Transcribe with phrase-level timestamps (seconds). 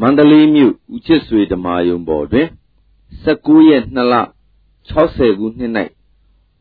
[0.00, 2.48] မန္တလေးမြို့ဦးချစ်ဆွေဓမာယုံပေါ်တွင်
[3.04, 4.14] 19ရက်2လ
[4.90, 5.72] 60ခုနှစ်၌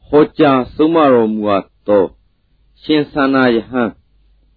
[0.07, 2.05] ဟောကြားဆုံးမတော်မူအပ်သော
[2.82, 3.89] ရှင်သန္နာယဟန်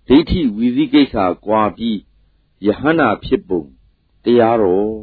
[0.08, 1.98] ဒိဋ္ဌိဝီဇိကိစ္စကွာပြီး
[2.66, 3.62] ယဟန္တာဖြစ်ပုံ
[4.24, 4.98] တရားတော်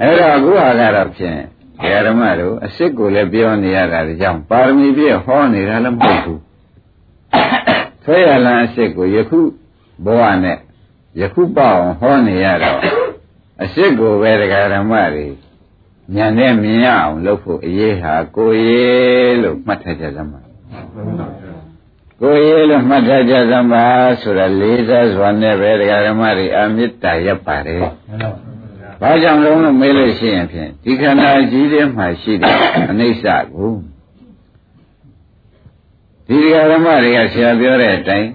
[0.00, 1.40] အဲ့တော့အခုဟာကတော့ဖြင့်
[2.06, 6.49] ဓမ္မတို့အစ်စ်ကိုလည်းပြောနေရတာကြောင့်ပါရမီပြည့်ဟောနေတာလည်းမဟုတ်ဘူး
[8.12, 9.40] ဆွဲရလန်းအစ်စ်ကိုယခု
[10.04, 10.58] ဘဝနဲ့
[11.20, 12.80] ယခုပေါ့အောင်ဟောနေရတော့
[13.60, 15.26] အစ်စ်ကိုပဲတရားဓမ္မတွေ
[16.16, 20.40] ဉာဏ်နဲ့မြင်ရအောင်လုပ်ဖို့အရေးဟာကိုရေးလို့မှတ်ထားကြသမှာ
[22.20, 23.84] ကိုရေးလို့မှတ်ထားကြသမှာ
[24.20, 27.84] ဆိုတာလေးစားစွာနဲ့ပဲတရားဓမ္မတွေအမြစ်တာရပ်ပါတယ်
[29.00, 32.56] ဘာကြောင့်လုံးလို့မေးလို့ရှိရင်ဖြင့်ဒီခန္ဓာကြီးထဲမှာရှိတဲ့
[32.90, 33.72] အနိစ္စကို
[36.30, 38.30] ဒီဓမ္မတွေကဆရာပြောတဲ့အတိုင်း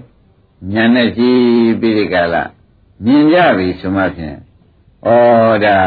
[0.72, 1.40] ဉာဏ်နဲ့ကြည့်
[1.80, 2.44] ပြီးဒီကလာ
[3.04, 4.36] မြင်ကြပြီဆိုမှဖြင့်
[5.06, 5.08] ဩ
[5.64, 5.78] ဒါ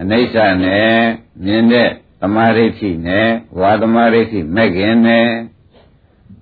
[0.00, 0.96] အနိစ္စနဲ့
[1.44, 1.88] မြင်တဲ့
[2.20, 3.28] သမာဓိဋ္ဌိနဲ့
[3.60, 5.28] ဝါသမာဓိဋ္ဌိမဲ့ခင်နဲ့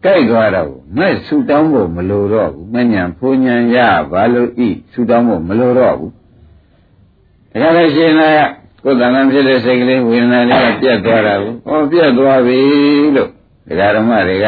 [0.05, 3.77] ကြိုက်သွားတော့မဲ့ဆူတောင်းဖို့မလိုတော့ဘူးမညံဖူညံရ
[4.11, 6.13] ဘာလို့ဤဆူတောင်းဖို့မလိုတော့ဘူး
[7.53, 8.31] ဒါကြလည်းရှင်လာ
[8.85, 12.61] ကိုယ်တဏ္ဍာဖြစ်တဲ့စိတ်ကလေးဝေဒနာလေးကပြတ်သွားတာကိုဩပြတ်သွားပြီ
[13.17, 13.31] လို့
[13.69, 14.47] ဒကာဓမ္မတွေက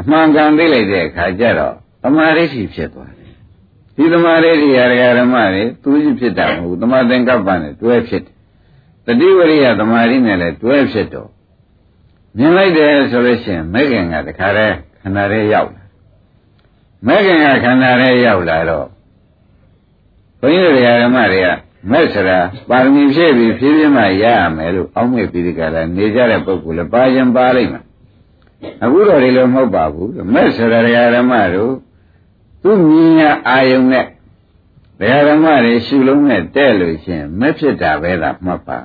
[0.00, 3.30] အမှန်ကန်သိလိုက်တဲ့အခါကျတော့သမာဓိရှိဖြစ်သွားတယ်
[3.96, 8.34] ဒီသမာဓိတွေဒကာဓမ္မတွေသူကြီးဖြစ်တာမဟုတ်ဘူးသမာသင်္ကပ္ပနဲ့တွဲဖြစ်တယ်
[9.06, 11.28] တတိဝရိယသမာဓိနဲ့လည်းတွဲဖြစ်တော့
[12.36, 15.84] မြင်လိုက်တယ်ဆိုလို့ရှိရင်မဲခင်ကတခါတည်းခန္ဓာထဲရောက်လာ
[17.06, 18.86] မဲခင်ကခန္ဓာထဲရောက်လာတော့
[20.40, 21.48] ဘုန်းကြီးတို့ဓမ္မတွေက
[21.90, 24.24] မဲ့စရာပါရမီဖြည့်ပြီးဖြည်းဖြည်းမှရရ
[24.56, 27.84] မယ်လို့အောက်မေ့ပြီးဒီကလာနေကြတဲ့ပုဂ္ဂိုလ်လည်းပါရင်ပါလိမ့်မယ်
[28.82, 30.58] အခုတော့ဒီလိုမဟုတ်ပါဘူးမဲ့စ
[30.94, 31.74] ရာဓမ္မတို့
[32.62, 34.06] သူမြင်ရအာယုံနဲ့
[35.00, 38.80] ဘယ်ဓမ္မတွေရှုလုံးနဲ့တဲ့လို့ရှင်မဲ့ဖြစ်တာပဲလားမှတ်ပါ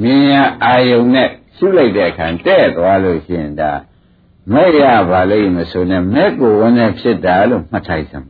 [0.00, 3.72] မြင်ရအာယုံနဲ့ရှုလိုက်တဲ့အခါတဲ့သွားလို့ရှင်ဒါ
[4.52, 8.26] မဲ့ရပါလိမ့်မဆိုနဲ့မဲ့ကိုဝန်းနဲ့ဖြစ်တာလို့မှတ်ထားစမ်း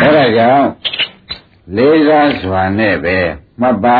[0.00, 0.68] အဲ့ဒါကြောင့်
[1.76, 3.18] လေးစားစွာနဲ့ပဲ
[3.60, 3.98] မှတ်ပါ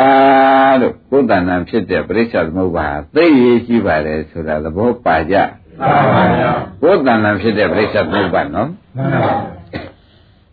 [0.81, 5.37] လို့ကိုယ်တဏ္ဍာဖြစ်တဲ့ပြိဿသမုပ္ပါသိရေးရှိပါတယ်ဆိုတာသဘောပါကြ
[5.81, 9.34] ပါပါဘုရားကိုယ်တဏ္ဍာဖြစ်တဲ့ပြိဿသမုပ္ပါနော်မှန်ပါ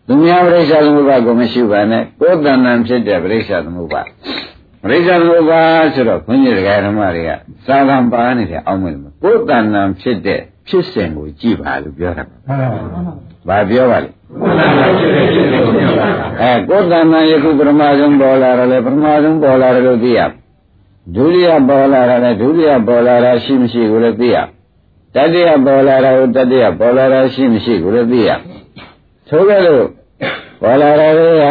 [0.06, 4.02] သူများပြိဿသမုပ္ပါကိုမရှိပါနဲ့ကိုယ်တဏ္ဍာဖြစ်တဲ့ပြိဿသမုပ္ပါ
[4.84, 5.62] ပြိဿသမုပ္ပါ
[5.94, 7.30] ဆိုတော့ဘုန်းကြီးတရားဓမ္မတွေက
[7.66, 12.36] သာသံပါနေတဲ့အောင်းမယ်ကိုယ်တဏ္ဍာဖြစ်တဲ့ဖြစ်စဉ်ကိုကြည့်ပါလို့ပြောတာပါ
[13.48, 14.10] ဘာပြောပါလဲ
[16.42, 20.20] အဲကိုယ်တဏ္ဍာယခုပရမဇုံပေါ်လာတယ်လေပရမဇုံပေါ်လာတယ်လို့သိရ
[21.14, 24.36] ဒုတိယပေါ်လာတယ်လေဒုတိယပေါ်လာတာရှိမရှိကိုလည်းသိရ
[25.14, 28.30] တတိယပေါ်လာတာကိုတတိယပေါ်လာတာရှိမရှိကိုလည်းသိရ
[29.28, 29.84] သို့ကဲ့လို့
[30.62, 31.44] ပေါ်လာတာတွေက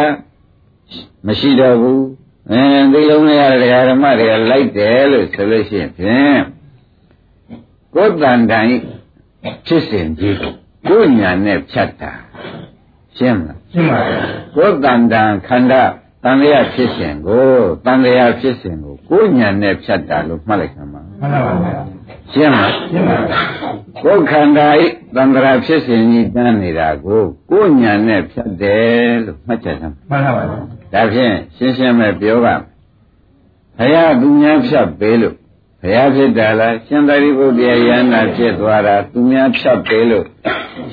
[1.26, 2.04] မရှိတော့ဘူး
[2.50, 2.62] အဲ
[2.92, 6.40] သိလုံးရတဲ့ဓမ္မတွေကလိုက်တယ်လို့ဆိုလို့ရှိရင်ဖြင့်
[7.94, 8.66] ကိုယ်တန်တန်
[9.66, 10.36] ဖြစ်စဉ်ကြီး
[10.88, 12.12] ကိုယ်ညာနဲ့ဖြတ်တာ
[13.18, 14.16] ရှင်းမလားရှင်းပါပြီ
[14.54, 15.82] ကိုယ်တန်တန်ခန္ဓာ
[16.24, 17.46] တန်လျာဖြစ်စဉ်ကို
[17.84, 21.72] တန်လျာဖြစ်စဉ်ကိုကိုယ်ညာနဲ့ဖြတ်တာလို့မှတ်လိုက်ခါမှာမှန်ပါပါ
[22.32, 23.36] ရှင်းမလားရှင်းပါပြီ
[24.04, 24.84] ကိုယ်ခန္ဓာဤ
[25.16, 30.44] တန်ត្រာဖြစ်စဉ်ကြီးတန်းနေတာကိုကိုယ်ညာနဲ့ဖြတ်တယ်လို့မှတ်ချက်သမ်းမှန်ပါပါ
[30.94, 32.54] ဒါဖြင့်ရှင်းရှင်းပဲပြောပါ
[33.78, 35.36] ဘုရားသူများဖြတ်ပေးလို့
[35.82, 40.26] ဘုရားဖြစ်တာလားရှင်သာရိပုတ္တရာယန္တာဖြစ်သွားတာသူများဖြတ်ပေးလို့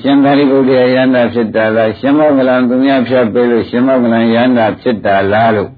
[0.00, 5.70] ရှင်သာရိပုတ္တရာယန္တာဖြစ်တာလားရှင်မောကလံသူများဖြတ်ပေးလို့ရှင်မောကလံယန္တာဖြစ်တာလားလို့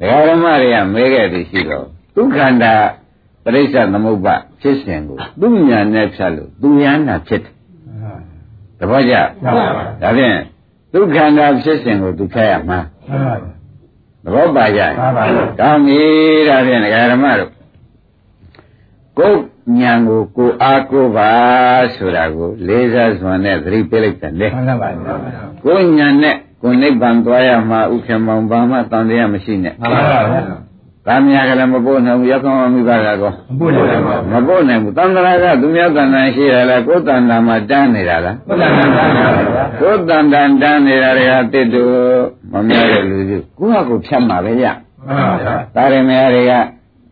[0.00, 2.74] ဒကာရမတွေကမဲခဲ့သည်ရှိတော့ဒုက္ခန္တာ
[3.44, 7.52] ပရိစ္ဆသမုပ္ပါဖြစ်စဉ်ကိုသူညာနဲ့ဖြတ်လို့သူယန္တာဖြစ်တယ်
[8.78, 9.14] တပည့်ကြ
[10.02, 10.36] ဒါဖြင့်
[10.92, 12.78] ဒုက္ခန္တာဖြစ်စဉ်ကိုသူဖြတ်ရမှာ
[14.24, 14.80] သဘောပါကြ။
[15.60, 16.00] ကောင်းပြီ
[16.48, 17.55] ဒါဖြင့်ဒကာရမတို့
[19.18, 19.38] ကိုယ်
[19.80, 21.30] ဉာဏ်ကိုကိုအားကိုပါ
[21.94, 24.90] ဆိုတာကိုလေးစားစွာနဲ့သတိပေးလိုက်တယ်လေမှန်ပါပါ
[25.64, 30.66] ကိုယ်ဉာဏ်နဲ့ကိုနိဗ္ဗာန်သွားရမှာဥက္ကမောင်ဘာမှတန်တရားမရှိနဲ့မှန်ပါပါ
[31.06, 38.36] သာမယာကလည်းမပို့နိုင်ဘူးရောက်ကောင်းမိပါကကောမပို့နိုင်ပါဘူးမပို့နိုင်ဘူးတန်ត្រာကသူများတန်တန်ရှိရလားကိုယ်တန်တန်မှာတန်းနေတာလား
[39.80, 41.82] ကိုယ်တန်တန်တန်းနေတာတွေကတစ်တူ
[42.52, 44.64] မများတဲ့လူစုကိုယ့်ဟာကိုယ်ဖြတ်မှာပဲရ
[45.06, 46.52] မှန်ပါပါဒါရမေတွေက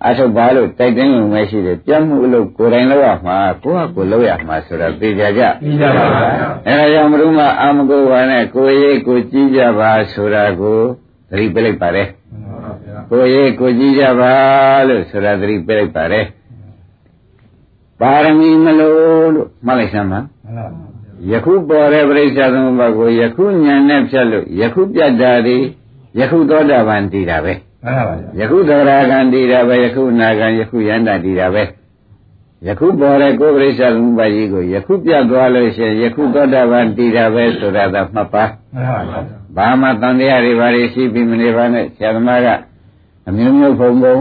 [0.06, 6.28] အထုတ်ပါလို့တိုက်တင်းလို့မရှိတယ်ပြတ်မှုအလုပ်ကိုယ်တိုင်လုပ်ရမှာကိုယ့်ဟာကိုယ်လုပ်ရမှာဆိုတာသိကြကြသိကြပါပါ
[6.66, 10.78] အဲဒါကြောင့်ဘုရုမအာမကိုပါနဲ့ကိုယ်ရေးကိုကြည့်ကြပါဆိုတာကို
[11.30, 12.08] သတိပေးလိုက်ပါတယ်
[13.10, 14.32] ကိုယ်ရေးကိုကြည့်ကြပါ
[14.88, 16.24] လို့ဆိုတာသတိပေးလိုက်ပါတယ်
[18.00, 20.20] ပါရမီမလို့လို့မှတ်လိုက်စမ်းပါ
[21.30, 25.56] ယခုပေါ်တဲ့ပြိဿသမုပ္ပါကိုယခုဉာဏ်နဲ့ဖြတ်လို့ယခုပြတ်တာဒီ
[26.18, 27.52] ယခုသောတာပန်တည်တာပဲ
[27.84, 31.64] မှန်ပါဗျာယခုသရဂံတည်တာပဲယခုနာဂံယခုယန္တာတည်တာပဲ
[32.66, 38.44] ယခုပေါ်တဲ့ကိုယ်ပြိဿသမုပ္ပါကြီးကိုယခုပြတ်သွားလို့ရှိရင်ယခုသောတာပန်တည်တာပဲဆိုတာသာမှတ်ပါ
[38.74, 39.20] မှန်ပါဗျာ
[39.56, 42.48] ဘာမှတန်တရားတွေဘာတွေရှိပြီးမနေပါနဲ့ဆရာသမားက
[43.28, 44.16] အမျိုးမျိုးဖုံဖုံ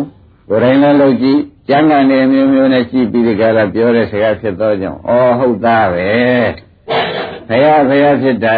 [0.50, 1.40] ကိုယ်တိုင်လည်းလုပ်ကြည့်
[1.70, 6.12] ကျမ်းဂန်တွေအမျိုးမျိုးနဲ့ရှိပြီးဒီကရပြောတဲ့စကားဖြစ်သောကြောင့်ဩဟုတ်သားပဲ
[7.48, 8.56] ဘုရားဘုရားဖြစ်တာ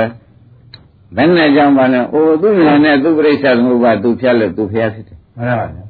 [1.16, 5.84] ဘယ်နဲ့ကြောင့်ပါလဲအိုသူညာနဲ့သူပြိဿသမုပ္ပါသူဖြတ်လို့သူဘုရားဖြစ်တယ်မှန်ပါဗျာ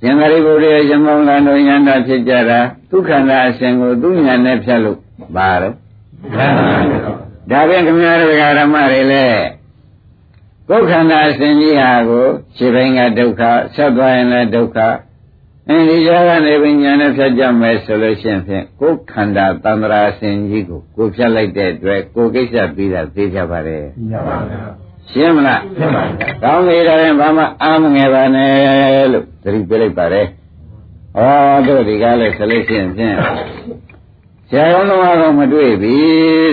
[0.00, 4.98] ရှင်သာရိပုတ္တရာရှင်မောင်လန်တို့ယန္တာဖြစ်ကြတာဒုက္ခန္တာအရှင်ကိုသူညာနဲ့ဖြတ်လို့
[5.36, 5.74] ပါတော့
[6.34, 6.68] မှန်ပါ
[7.48, 9.42] ဗျာဒါဖြင့်ခမည်းတော်ဓမ္မတွေလည်း
[10.68, 12.26] ကိုယ်ခန္ဓာအစဉ်ကြီးဟာကို
[12.56, 13.42] ခြေပိုင်းကဒုက္ခ
[13.74, 14.78] ဆက်သွားရင်လည်းဒုက္ခ
[15.68, 24.60] အင်းဒီကြားကနေပညာနဲ့ဖြတ်ကြမယ်ဆိုလို့ရှိရင်ဖြင့်ကိုယ်ခန္ဓာတန္တရာအစဉ်ကြီးကိုကိုယ်ဖြတ်လိုက်တဲ့အတွက်ကိုယ်ကိစ္စပြီးတာသိကြပါတယ်ညပါဗျာ
[25.10, 30.26] ရှင်းမလားရှင်းပါဗျာကောင်းပြီဒါရင်ဘာမှအာမငယ်ပါနဲ့လို့သတိပေးလိုက်ပါတယ်
[31.18, 31.20] ဩ
[31.66, 33.16] တို့ဒီကားလဲဆိုလို့ရှိရင်ဖြင့်
[34.48, 35.96] ဆရာတော်တော်မတွေ့ပြီ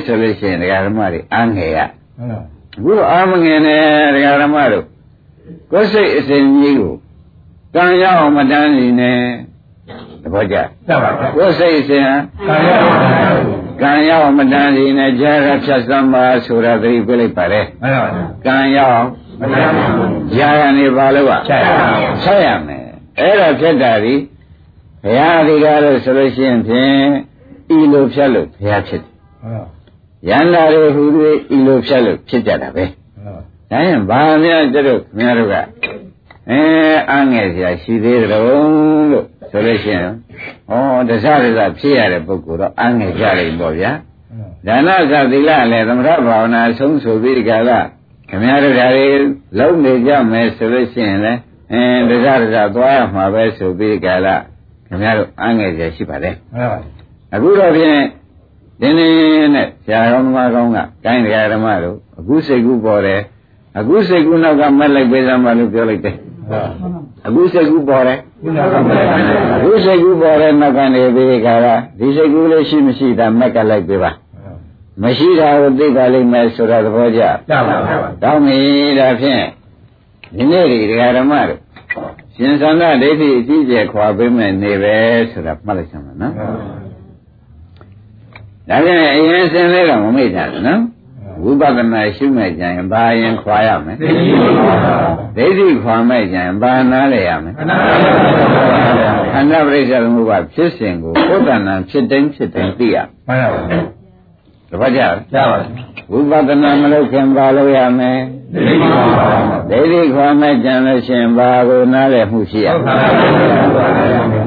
[0.06, 1.80] ဆိုလို့ရှိရင်ဒကာဓမ္မတွေအာငယ်ရ
[2.18, 2.40] မှန်ပါ
[2.78, 3.82] အခုတော့အာမငယ်နဲ့
[4.16, 4.86] ဒကာဓမ္မတို့
[5.72, 6.94] ကိုယ်စိတ်အစဉ်ကြီးကို
[7.76, 9.20] ကံရအောင်မတန်းနေနဲ့
[10.24, 10.56] သဘောကျ
[10.88, 12.16] တတ်ပါဗျာကိုယ်စိတ်အစဉ်ဟာ
[12.48, 13.32] ကာယပါဗျာ
[13.82, 19.08] ကံရအောင်မတန်းနေနဲ့ကြာရဖြတ်စမ်းပါဆိုတာသတိပေးလိုက်ပါလေမှန်ပါဗျာကံရအောင်
[19.40, 22.86] မတတ်ပါဘူးကြာရနေပါလို့ကချက်ပါဗျာဆက်ရမယ်
[23.20, 24.16] အဲ့ဒါဖြစ်တာဒီ
[25.04, 26.96] ဘုရားဒီကားလို့ဆိုလို့ရှိရင်ဖြင့်
[27.76, 29.12] ဤလိုဖြတ်လို့ဘုရားဖြစ်တယ်
[29.44, 29.82] မှန်ပါ
[30.30, 31.04] ယန္တာတွေဟူ၍
[31.56, 33.40] ဤလိုဖြတ်လို့ဖြစ်ကြတာပဲမှန်ပါ
[33.72, 35.56] ဒါရင်ဘာများကျတော့ခင်ဗျားတို့က
[36.50, 36.62] အဲ
[37.12, 40.12] အားငယ်စရာရှိသေးတယ်လို့ဆိုလို့ရှိရင်
[40.72, 40.74] ဩ
[41.10, 43.92] တစရစဖြစ်ရတဲ့ပုဂ္ဂိုလ်တော့အားငယ်ကြလိမ့်ပေါ့ဗျာ
[44.68, 47.80] ဒါနသသီလလည်းသမထဘာဝနာအဆုံးဆိုပြီးဒီကလာ
[48.30, 49.08] ခင်ဗျားတို့ဓာရီ
[49.60, 51.40] လုံးနေကြမယ်ဆိုလို့ရှိရင်လည်း
[51.72, 54.36] အဲတစရစသွားရမှာပဲဆိုပြီးဒီကလာ
[54.88, 56.80] ခင်ဗျားတို့အားငယ်စရာရှိပါတယ်မှန်ပါ
[57.34, 58.00] အခုတော့ဖြင့်
[58.82, 63.22] ဒီနေ့နဲ့ဆရာတော်မကောင်းကကိုင်းတရားဓမ္မတို့အခုစိတ်ကူးပေါ်တယ်
[63.78, 66.16] အခုစိတ်ကူးနောက်ကမက်လိုက်ပေးစမ်းပါလို့ပြောလိုက်တယ်
[67.26, 71.68] အခုစိတ်ကူးပေါ်တယ်ခုနကမှန်ပါဗျာအခုစိတ်ကူးပေါ်တဲ့နောက်ကနေပြီးခါက
[72.00, 74.12] ဒီစိတ်ကူးလေးရှိမရှိတာမက်ကလိုက်ပေးပါ
[75.02, 78.60] မရှိတာကိုသိပါလိမ့်မယ်ဆိုတာသဘောကျတတ်ပါဗျာကောင်းပြီ
[79.00, 79.44] ဒါဖြင့်
[80.36, 81.60] ဒီနေ့ဒီတရားဓမ္မတို့
[82.36, 84.96] ရှင်သန္တာဒိဋ္ဌိအကြီးကျယ်ခွာပေးမယ်နေပဲ
[85.32, 86.34] ဆိုတာမှတ်လိုက်စမ်းပါနော်
[88.70, 90.82] ဒါပြန်အရင်စင်လေးတော့မမိတ်တာနော်
[91.44, 94.96] ဝိပဿနာရှုမဲ့ကြရင်ဘာရင်ခွာရမယ်သိရှိပါဗျာ
[95.38, 97.78] ဒိဋ္ဌိခွာမဲ့ကြရင်ဘာနာလဲရမယ်ခဏပါ
[99.00, 102.98] ဗျာခန္ဓာပရိစ္ဆေသမုပ္ပါဖြစ်စဉ်ကိုဘုဒ္ဓနာဖြစ်တိုင်းဖြစ်တိုင်းသိရ
[103.28, 103.80] မှန်ပါဗျာ
[104.72, 105.44] တပတ်ကြရပါဗျာ
[106.12, 113.28] ဝိပဿနာမလုပ်ခင်ဘာလုပ်ရမယ်သိရှိပါဗျာ ဒိဋ္ဌိခွာမဲ့ကြလို့ရှရင်ဘာကိုနားလည်မှုရှိရဟုတ်မပါလဲ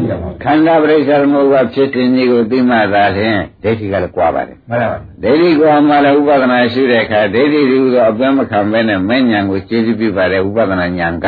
[0.06, 11.26] ဗျာခန္ဓာပရိစ္ဆေသမုပ္ပါဖြစ်စဉ်ကြီးကိုသိမှသာလျှင်ဒိဋ္ဌိကလည်းကြွားပါတယ်မှန်ပါဗျာဒိဋ္ဌိကွာမှလည်းဥပဒနာရှိတဲ့အခါဒိဋ္ဌိဒီဥသောအပင်းမခံမဲနဲ့မဲ့ညာကိုကျေစုပြုပါတယ်ဥပဒနာညာက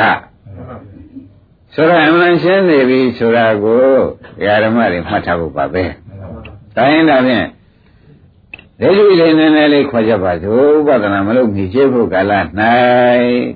[1.75, 3.85] ဆိုတော့အမှန်ရှင်းနေပြီဆိုတာကို
[4.65, 5.85] ဓမ္မတွေမှတ်ထားဖို့ပါပဲ။
[6.77, 7.47] တိုင်းဒါဖြင့်
[8.81, 12.33] ဒိဋ္ဌိလေးနည်းနည်းလေးခွာကြပါစို့ဥပဒနာမလို့မြည်ချဖို့ကာလ၌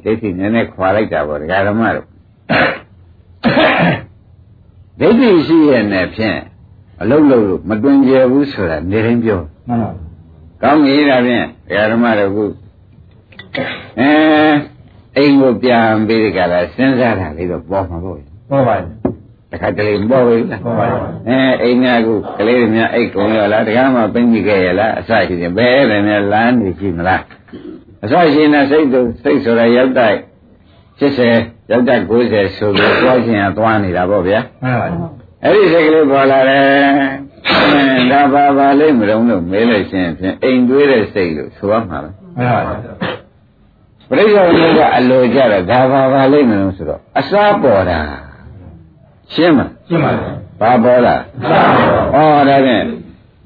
[0.04, 2.06] ဒိဋ္ဌိနည်းနည်းခွာလိုက်တာပေါ့ဓမ္မတို့
[5.00, 6.38] ဒိဋ္ဌိရှိရဲ့နဲ့ဖြင့်
[7.00, 9.90] အလုံးလုံးလို့မတွင်ကြဘူးဆိုတာနေတိုင်းပြောမှန်ပါ
[10.62, 11.44] ကောင်းပြီဒါဖြင့်
[11.92, 12.44] ဓမ္မတို့ခု
[14.00, 14.10] အဲ
[15.16, 18.99] အိမ်ကိုပြန်ပြီးဒီကလာစဉ်းစားတာလေးတော့ပေါ်မှာပေါ့ဟုတ်ပါဗျာ
[19.50, 27.22] တခါတလေပေါ်ပြီလားဟုတ်ပါဗျာအဲအိမ်ကခုကလေးတွေများအိတ်ကုန်ရောလားတခါမှပင်းကြည့်ခဲ့ရလားအစရှိတယ်ဘယ်တယ်များလမ်းနေရှိမလား
[28.04, 30.18] အစရှိနေစိတ်တို့စိတ်ဆိုတာရောက်တိုက်
[31.00, 35.08] 80ရောက်တိုက်90ဆိုပြီးသွားခြင်းကသွားနေတာပေါ့ဗျာမှန်ပါဗျာ
[35.44, 36.64] အဲ့ဒီစိတ်ကလေးပေါ်လာတယ်
[37.98, 42.92] အဲဒါပါပါလိမ့်မလို့လို့မေးလို့ရှိရင်ဖြင့်အိမ်တွေးတဲ့စိတ်လို့ဆိုရမှာပဲမှန်ပါဗျာ
[44.08, 47.98] ပရိစ္ဆေသမုပ္ပါအလိုကြတော့ဒါပါပါလိမ့်မလို့ဆိုတော့အစားပေါ်တာ
[49.34, 51.60] ရှင်းမလားရှင်းပါဗျာဘာပေါ်လာသာ
[52.10, 52.84] ပါဗျာဩဒါဖြင့်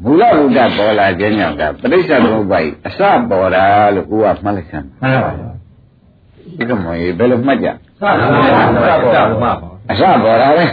[0.02, 3.64] မူလဘုဒ္ဓပေါ်လာခြင်းကြောင့်ဒါပရိစ္ဆေသမုပ္ပါကြီးအစားပေါ်တာ
[3.94, 5.50] လို့ကိုကမှတ်လိုက်စမ်းမှန်ပါဗျာ
[6.56, 9.52] ဒီကမောကြီးဘယ်လိုမှတ်ကြသာပါဗျာသာပါဗျာ
[9.90, 10.66] အစားပေါ်တာပဲ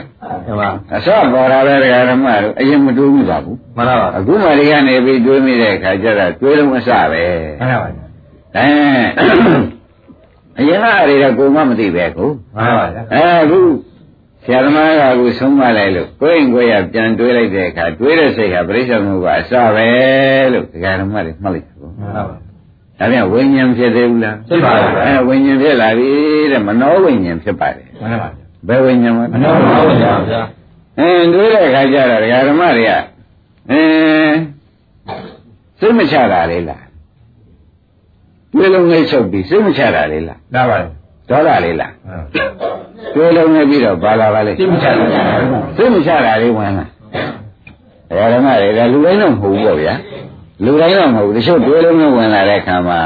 [0.46, 7.24] မှန်ပါအစားပေါ်တာပဲဒကာဓမ္မတို့အရင်မတွေးဘူးပါဘူးမှန်ပါဗျာအခုမှဒီကနေပြီးတွေးမိတဲ့အခါကျတော့တွေးလုံးအစပဲ
[7.60, 8.06] မှန်ပါဗျာ
[8.56, 8.68] အဲ
[10.60, 13.60] အရင်ကအရေတော့ကိုယ်မှမသိပဲကိုမှန်ပါဗျာအဲအခု
[14.44, 19.90] ဆရာသမားကအခုဆုံးမလိုက်လို့ကိုယ်ရင်ကိုယ်ရပြန်တွေးလိုက်တဲ့အခါတွေးတဲ့စိတ်ဟာပြိဿမှုကအစပဲ
[20.54, 21.68] လို့ဒကာဓမ္မတွေမှတ်လိုက်
[23.00, 26.10] ဒါပြန်ဝိညာဉ်ဖြစ်သေးဘူးလားဖြစ်ပါဘူးအဲဝိညာဉ်ဖြစ်လာပြီ
[26.52, 30.42] တဲ့မနောဝိညာဉ်ဖြစ်ပါတယ်မှန်ပါဗျာဘယ်ဝိညာဉ်မမနောပါဘူးဗျာဗျာ
[31.00, 32.92] အင်းတွေးတဲ့အခါကျတော့ဒကာဓမ္မတွေက
[33.72, 34.38] အင်း
[35.80, 36.84] စိတ်မချတာလေလား
[38.54, 40.88] တွေးလုံးလေးချုပ်ပြီးစိတ်မချတာလေလားလာပါလေ
[41.30, 41.92] ဒေါသလေးလား
[42.62, 42.71] ဟု
[43.04, 45.24] တ်တွေးလုံးလေးပြီးတော့ပါလာပါလေသိမချဘူးဗျာ
[45.76, 49.94] စိတ်မချတာလေးဝင်လာဒကာဓမ္မတွေကလူတိုင်းတော့မဟုတ်ဘူးပေါ့ဗျာ
[50.66, 53.00] လူတိုင်းတော့မဟုတ်ဘူးတချို့တွေးလုံးလေးဝင်လာတဲ့အခါမှာ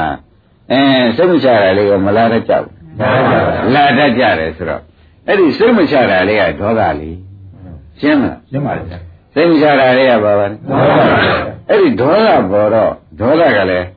[0.71, 4.81] အင်းစိတ်မချတာလေးကမလာတတ်ကြဘူးလာပါဗျာလာတတ်ကြတယ်ဆိုတော့
[5.27, 7.17] အဲ့ဒီစိတ်မချတာလေးကဒေါသလေး
[7.99, 8.97] ရှင်းမလားရှင်းပါလေဗျာ
[9.33, 11.35] စိတ်မချတာလေးကဘာပါလဲမှန်ပါဗျာ
[11.69, 13.87] အဲ့ဒီဒေါသပေါ်တော့ဒေါသကလည်း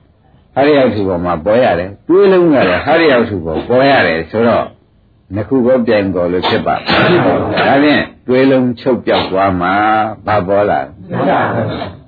[0.55, 4.64] ဟာရရောက်စုပေါ်မှာပေါ်ရတယ်တွေးလုံးကလည်းဟာရရောက်စုပေါ်ပေါ်ရတယ်ဆိုတော့
[5.35, 9.75] နှစ်ခုကိုပြန်ပေါ်လို့ဖြစ်ပါဒါဖြင့်တွေးလုံးချုပ်ပြောက်သွားမှာ
[10.27, 10.81] ဘာပေါ်လာ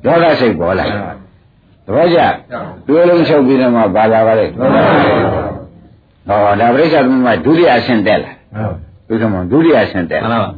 [0.04, 0.86] ဒေါသစိတ်ပေါ်လာ
[1.86, 2.20] သဘောကျ
[2.88, 4.68] တွေးလုံးချုပ်ပြီးတော့မှဘာလာပါလဲဟော
[6.60, 8.32] ဒါပြိဿသမမဒုတိယအဆင့်တက်လာ
[9.06, 10.50] ဟုတ်ဒုက္ခမဒုတိယအဆင့်တက်မှန်လာပါ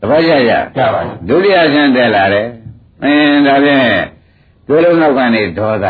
[0.00, 2.46] သဘောကျကြကြပါဒုတိယဆန်းတက်လာတယ်
[3.04, 3.80] အင်းဒါဖြင့်
[4.68, 5.86] ဒုလုံးနောက်ကနေဒေါသ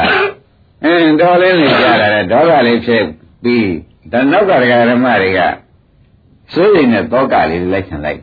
[0.84, 3.04] အင်းဒေါ်လေးနေကြလာတယ်ဒေါသလေးဖြစ်
[3.42, 3.70] ပြီး
[4.12, 5.40] ဒါနောက်ကဒကာဓမ္မတွေက
[6.52, 8.20] စိုးရိမ်တဲ့တောကလေးလိုက်ချင်လိုက်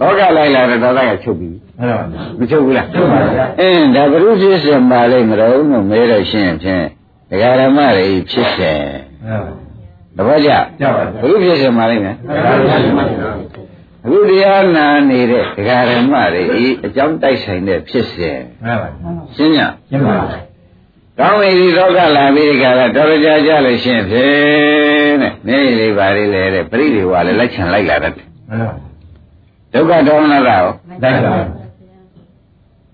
[0.00, 2.04] တောကလိုက်လာတဲ့ဒေါသကချုပ်ပြီးမှန်ပါ
[2.38, 6.84] မချုပ်ဘူးလားချုပ်ပါဗျာအင်းဒါဘုရုဖြစ်စင်ပါလိမ့်မလို့လို့မဲတော့ရှင်းဖြင့်
[7.30, 8.82] ဒကာဓမ္မတွေဖြစ်စင်
[9.26, 9.46] ဟုတ်
[10.16, 10.50] သဘောကျ
[10.80, 12.16] ကြပါဘုရုဖြစ်စင်ပါလိမ့်မယ်
[14.04, 18.88] အခုတရားနာနေတဲ့ဒကာရမတွေဤအကြောင်းတိုက်ဆိုင်တဲ့ဖြစ်စဉ်မှန်ပါ
[19.36, 20.16] ရှင်းညရှင်းပါ
[21.18, 28.74] ကောင်းပြီဒီတော့ကလာပြီးဒီကလာတော်ကြကြလို့ရှင်းဖြင့်တဲ့နေလေးပါလေးလေတဲ့ပရိဒီဝါလည်းလိုက်ချင်လိုက်လာတတ်တယ်မှန်ပါ
[29.72, 30.72] ဒုက္ခဒေါမနတာရော
[31.02, 31.34] တိုက်ပါ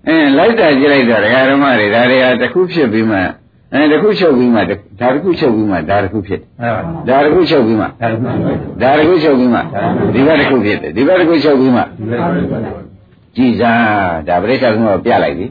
[0.07, 3.17] အင်းလိုက်တာကြည့်လိုက်တော့ဒကာရမတွေဒါတွေကတစ်ခုဖြစ်ပြီးမှ
[3.73, 8.51] အဲတစ်ခုချုပ်ပြီးမှဒါတစ်ခုချုပ်ပြီးမှဒါတစ်ခုဖြစ်မှန်ပါဒါတစ်ခုချုပ်ပြီးမှဒါလည်းမှန်ပါ
[8.81, 9.59] ဒါတစ်ခုချုပ်ပြီးမှ
[10.13, 11.81] ဒီဘက်တစ်ခုဖြစ်တယ်ဒီဘက်တစ်ခုချုပ်ပြီးမှ
[13.35, 13.81] ကြည်စား
[14.27, 15.45] ဒါပရိစ္ဆေသမုပ္ပါပြလိုက်ပြီ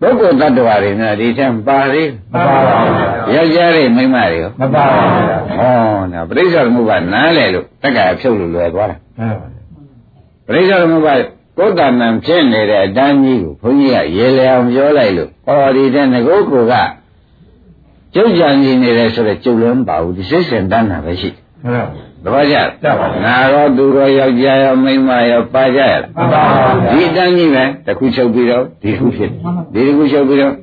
[0.00, 5.24] ပုဂ္ဂိုလ်တ attva တွေနဲ့ဒီထက်ပါသေးမပါပါဘူးယောက်ျားတွေမိန်းမတွေရောမပါပါဘူး
[5.58, 9.46] ဩဒါပရိစ္ဆေသမုပ္ပါနားလေလို့တက္ကရာဖြုတ်လို့လွယ်သွားတာမှန်ပါ
[10.46, 11.14] ပရိစ္ဆေသမုပ္ပါ
[11.58, 16.74] ကိုယ်တဏ္ဏဖြစ်နေတဲ့အတန်းကြီးကိုဘုန်းကြီးကရေလေအောင်ပြောလိုက်လို့ဩဒီတဲ့ငကိုကိုက
[18.14, 21.45] ကျုပ်ကြံနေနေတယ်ဆိုတော့ကျုပ်လည်းမပါဘူးဒီစိတ်စင်တန်းတာပဲရှိမှန်ပါ
[22.22, 29.30] သဘောကျကြပါဘူးငါရောသူရောယောက်ျားရောမိန်းမရောပါကြရလားမှန်ပါပါဒီတန်းကြီးပဲတစ်ခုချုပ်ပြီးတော့ဒီတစ်ခုဖြစ်
[29.74, 30.54] ဒီတစ်ခုချုပ်ပြီးတော့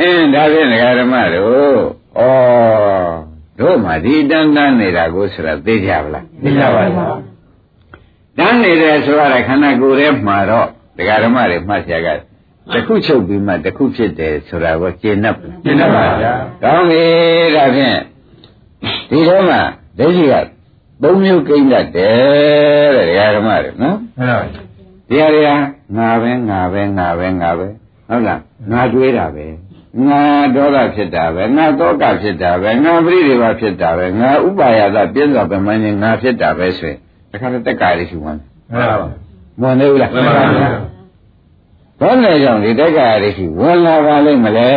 [0.00, 1.78] အင်းဒါဖြင့်ဒကာဓမ္မတို့
[2.18, 2.22] ဩ
[3.60, 7.18] တို့မှဒီတန်းတန်းနေတာကိုဆိုတာသိကြပါလားသိကြပါလား
[8.38, 10.66] တန်းနေတယ်ဆိုရတဲ့ခန္ဓာကိုယ်ထဲမှာတော့
[10.98, 12.08] ဒကာဓမ္မတွေမှတ်ရက
[12.74, 15.26] တစ်ခုချုပ်ပြီးမှတစ်ခုဖြစ်တယ်ဆိုတာကိုကျင့်납
[15.64, 16.32] ရှင်းပါဗျာ
[16.62, 17.04] ကောင်းပြီ
[17.56, 17.96] ဒါဖြင့်
[19.10, 19.60] ဒီထဲမှာ
[19.98, 20.34] ဒိဋ္ဌိက
[21.02, 24.40] သုံးမျိုးကိန်းတတ်တယ်တဲ့ဒကာဓမ္မတွေနော်မှန်ပါ
[25.08, 25.50] ဒီဟာတွေက
[25.96, 27.66] ငါပဲငါပဲငါပဲငါပဲ
[28.08, 28.40] ဟုတ်လား
[28.72, 29.46] ငါတွေးတာပဲ
[30.06, 30.20] ငါ
[30.54, 36.98] ဒေါသဖြစ်တာပဲငါတောကဖြစ်တာပဲငါပရိဒီဝဖြစ်တာပဲငါဥပါယသပြင်းစွာပင်မင်းငါဖြစ်တာပဲဆိုရင်
[37.30, 38.40] တခါတည်းတက်ကာရီရှိမှန်း
[38.72, 38.96] မှန်ပါ
[39.60, 40.68] မဝင်သေးဘူးလားမှန်ပါဗျာ
[42.00, 44.68] ဘာနဲ့ကြောင့်ဒီတက်ကာရီရှိဝင်လာပါလိမ့်မလဲ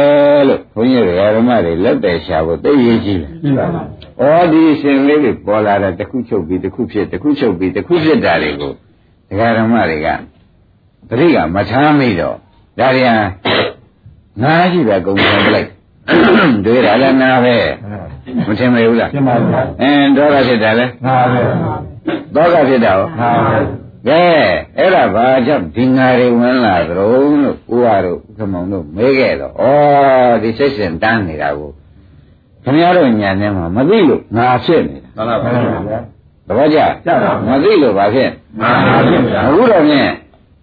[0.47, 3.67] လို့ဘုန်းကြီးတွေဓမ္မတွေလက်တယ်ရှာဖို့သိရေးကြည့်တယ်ကြည့်ပါ
[4.21, 8.71] ဩဒီရှင်လေးတွေပေါ်လာတဲ့တစ်ခုချုပ်ပြီးတစ်ခုဖြစ်တစ်ခုချုပ်ပြီးတစ်ခုဖြစ်တာတွေကို
[9.29, 10.07] ဒကာဓမ္မတွေက
[11.09, 12.35] သတိကမထားမိတော့
[12.79, 13.15] ဒါရီဟာ
[14.41, 15.69] ငါးရှိပဲကုန်ပြန်ပလိုက်
[16.65, 17.55] တွေ့ရလဲငါပဲ
[18.47, 21.41] မထင်မဘူးလားရှင်းပါဗျာအင်းဒေါသဖြစ်တာလဲငါပဲ
[22.35, 23.57] ဒေါသဖြစ်တာရောငါပဲ
[24.07, 24.23] ကဲ
[24.77, 29.65] အဲ့ဒါဘာကြောင့်ဒီငါတွေဝင်လာကြုံလို့ဥပါတို့ခမောင်တို့မေးခဲ့တော့ဩ
[30.41, 31.71] ဒီစိတ်စဉ်တန်းနေတာကို
[32.63, 35.49] ခင်ဗျားတို့ညာထဲမှာမသိလို့ငါဖြစ်နေတာမှန်ပါ
[35.85, 35.97] ဗျာ
[36.47, 38.29] သဘောကျကျပါမသိလို့ဘာဖြစ်
[38.59, 40.09] မှန်ပါဗျာအခုတော့ဖြင့်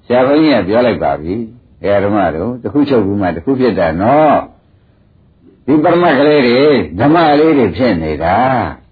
[0.07, 1.35] ဆရာဘုန်းကြီးကပြောလိုက်ပါပြီ။
[1.83, 4.37] အဲဓမ္မတို့တစ်ခုချုပ်ပြီးမှတစ်ခုဖြစ်တာနော်။
[5.66, 6.61] ဒီပရမတ်ကလေးတွေ
[7.00, 8.37] ဓမ္မလေးတွေဖြစ်နေတာ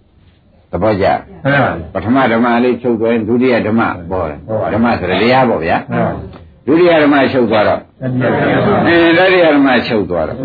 [0.70, 1.06] ။သဘောကျ
[1.44, 1.60] မှန်
[1.92, 6.12] ပါပထမဓမ္မလေးချုပ်သွားရင်ဒုတိယဓမ္မပေါ်တယ်ပေါ်ပါဓမ္မဆိုတဲ့တရားပေါ့ဗျာမှန်ပါ။
[6.66, 10.38] ဒုတိယဓမ္မချုပ်သွားတော့ တတိယဗျာအင်းတတိယဓမ္မချုပ်သွားတော့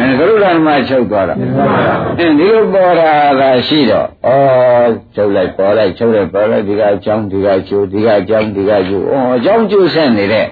[0.00, 1.38] အင်းသရုဒ္ဓဓမ္မချုပ်သွားတော့
[2.18, 10.46] အင်းဒီလိုပေါ်တာသာရှိတော့ဩချုပ်လိုက်ပေါ်လိုက်ချုပ်လိုက်ပေါ်လိုက်ဒီကအကြောင်းဒီကကျိုးဒီကအကြောင်းဒီကကျိုးဩအကြောင်းကျိုးဆက်နေတဲ့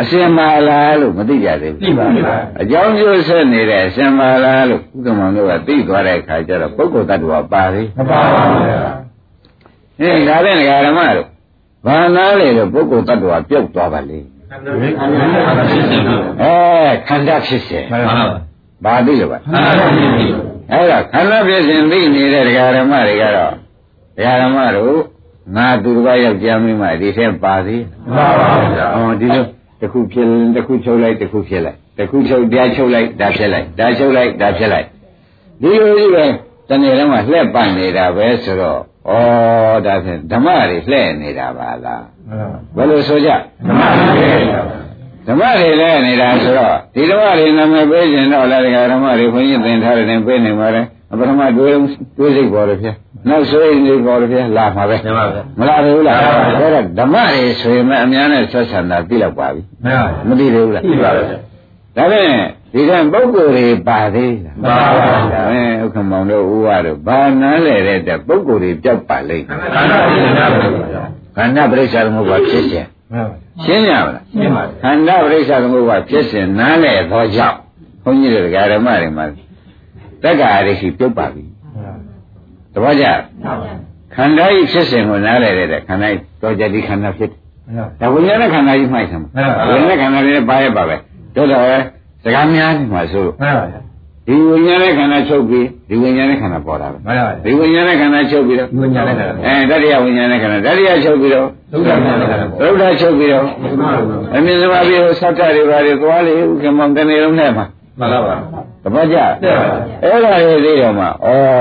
[0.00, 8.80] အစင်မာလားလို့မသိကြသေးသိဘူးပါဗျာအကြောင်းကျိုးဆက်နေတဲ့အစင်မာလားလို့ဥက္ကမတို့ကသိသွားတဲ့အခါကျတော့ပုဂ္ဂိုလ်တ attva ပါသေးမပါပါဗျာ
[10.00, 10.56] အင်းဒါနဲ့
[10.86, 11.28] ဓမ္မတို့
[11.86, 14.35] ဘာနာလေလို့ပုဂ္ဂိုလ်တ attva ပြုတ်သွားပါလေမ
[16.42, 18.22] အဲခန္ဓာဖြစ်စဉ်မှန်ပါ
[18.84, 20.26] ပါဘာသိလို့ပါခန္ဓာဖြစ်ပြီ
[20.72, 23.52] အဲ့တော့ခန္ဓာဖြစ်စဉ်သိနေတဲ့ဒကာဓမ္မတွေကတော့
[24.16, 24.96] ဒကာဓမ္မတို့
[25.56, 27.82] ငါသူတစ်ပါးယောက်ျားမင်းမဒီထဲပါသေး
[28.14, 29.44] မှန်ပါပါဗျာဟောဒီလို
[29.80, 34.86] တစ်ခုဖြစ်ရင်တစ်ခုချုပ်လိုက်တစ်ခုဖြစ်လိုက်တစ်ခုချုပ်တရားချုပ်လိုက်ဒါဖြစ်လိုက်ဒါချုပ်လိုက်ဒါဖြစ်လိုက်
[35.62, 36.24] ဒီလိုကြီးပဲ
[36.68, 39.12] တနေ့လုံးကလှည့်ပတ်နေတာပဲဆိုတော့ဩ
[39.86, 42.15] ဒါဖြင့်ဓမ္မတွေလှည့်နေတာပါလားမှန်ပါ
[42.76, 43.30] ဘယ်လိုဆိုကြ
[43.66, 44.26] ဓမ္မဖြစ်ပြီ
[45.26, 50.82] ဓမ္မတွေလည်းနေတာဆိုတော့ဒီဓမ္မတွေနာမည်ပေးခြင်းတော့လည်းဒကာဓမ္မတွေခွင့်ရသင်ထားတယ်နဲ့ပေးနေပါလေ
[51.18, 51.74] ပထမတွေး
[52.18, 52.92] တွေးစိတ်ပေါ်တယ်ဗျာ
[53.28, 56.18] နောက်ဆိုရင်ဒီပေါ်တယ်ဗျာလာမှာပဲမှန်ပါဗျာမလာဘူးလား
[56.58, 62.32] အဲ့တော့ဓမ္မတွေဆိုရင်အများနဲ့ဆက်ဆံတာသိတော့ပါပြီမှန်ပါမသိသေးဘူးလားပြီပါဗျာဒါဖြင့်
[62.72, 71.02] ဒီကံပုဂ္ဂိုလ်တွေပါသေးလားမှန်ပါဗျာအဲဥက္ကမောင်တို့ဥဝါတို့ဘာနားလဲတဲ့အတွက်ပုဂ္ဂိုလ်တွေပြောက်ပါလိမ့်ခန္ဓာဖြစ်နေတာပါဗျာ
[71.36, 77.58] ခန္ဓာပရိစ္ဆာသမုပ္ပါဖြစ်ခြင်းမှန်ပါရှင်းရမလားရှင်းပါခန္ဓာပရိစ္ဆာသမုပ္ပါဖြစ်စဉ်နားလဲသောကြောင့်
[78.02, 79.24] ဘုန်းကြီးတို့ဓမ္မတွေမှာ
[80.22, 81.44] တက္ကာရိရှိပြုတ်ပါပြီ
[82.74, 83.06] တပည့်ကြ
[84.14, 87.38] ခန္ဓာဤဖြစ်စဉ်ကိုနားလဲတဲ့အတွက်ခန္ဓာဤတော်ကြတိခန္ဓာဖြစ်တယ်
[88.00, 89.20] ဒါဝိညာဉ်နဲ့ခန္ဓာကြီးမှိုက်တယ်
[89.70, 90.96] ဝိညာဉ်နဲ့ခန္ဓာလေးနဲ့ပါရပါပဲ
[91.36, 91.82] တို့တော့
[92.24, 93.80] စကားများနေမှာဆိုလို့မှန်ပါဗျာ
[94.28, 103.46] ဒီဝိညာဉ်နဲ့ခန္ဓာချုပ်ပြီးဒီဝိညာဉ်နဲ့ခန္ဓာပေါ်တာပဲမှန်ပါဗျာဒီဝိညာဉ်နဲ့ခန္ဓာချုပ်ပြီးတော့ဝိညာဉ်နဲ့ခန္ဓာအဲတတိယဝိညာဉ်နဲ့ခန္ဓာတတိယချုပ်ပြီးတော့သုဒ္ဓဉာဏ်နဲ့ခန္ဓာပေါ်သုဒ္ဓချုပ်ပြီးတော့
[104.36, 107.66] အမြင်စပါပြီးတော့ဆက်တတွေပါတွေသွားလေဥက္ကမောင်တနေ့လုံးနဲ့မှာ
[107.98, 108.36] မှန်ပါပါ
[108.84, 109.16] တပတ်ကြ
[110.02, 111.08] အဲ့ဒါလေးသိတော့မှဩ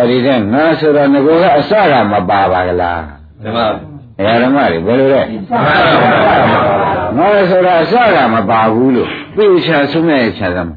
[0.09, 3.01] ဒီတဲ့ငါဆိုတော့ငကိုကအစကမပါပါကလား
[3.43, 3.59] ဓမ္မ
[4.19, 5.59] အရာဓမ္မတွေဘယ်လိုလဲမှန်ပါ
[6.25, 6.35] ပါ
[7.17, 10.75] ငါဆိုတော့အစကမပါဘူးလို့သိချာဆုံးမဲ့ချာသမှာ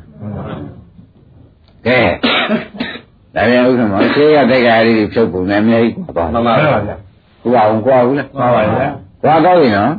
[1.87, 2.01] ကဲ
[3.35, 6.97] ဒါပြန်ဥက္ကမောင်ခြေရတဲ့ကလေးဖြုတ်ပုံနဲ့အများကြီးသွားမှန်သွားပါဗျာ
[7.43, 8.89] ဘူးအောင်ကွာဘူးလားမှန်ပါဗျာ
[9.23, 9.93] ကွာတော့ပြီနော်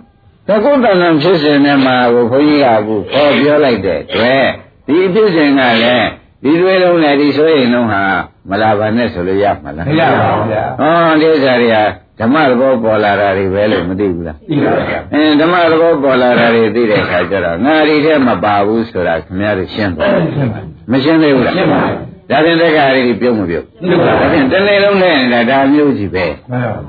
[0.47, 4.45] သကုတ္တနံဖြစ်စဉ်နဲ့မှာကိုခွန်ကြီးကအခုဟောပြောလိုက်တဲ့တွေ့
[4.87, 6.07] ဒီဖြစ်စဉ်ကလည်း
[6.43, 8.01] ဒီတွေလုံးနဲ့ဒီဆိုရင်လုံးဟာ
[8.49, 11.77] မလာပါနဲ့ဆိုလို့ရမှာလားမရပါဘူးဗျာဟောဒီဥစ္စာတွေက
[12.19, 20.59] ဓမ္မသဘောပေါ်လာတာတွေပဲလို့မသိဘူးလားသိပါဗျာအင်းဓမ္မသဘောပေါ်လာတာတွေသိတဲ့အခါကျတော့ငါဒီထဲမပါဘူးဆိုတာခင်ဗျားတို့ရှင်းပါရှင်းပါ
[20.91, 21.81] မရှင်းသေးဘူးလားရှင်းပါ
[22.29, 26.79] ဒါဖြင့်တက္ကရာတွေပြုံးမပြုံးရှင်းပါဒါဖြင့်တစ်နေ့လုံးနဲ့နေတာဒါမျိုးကြီးပဲမှန်ပါ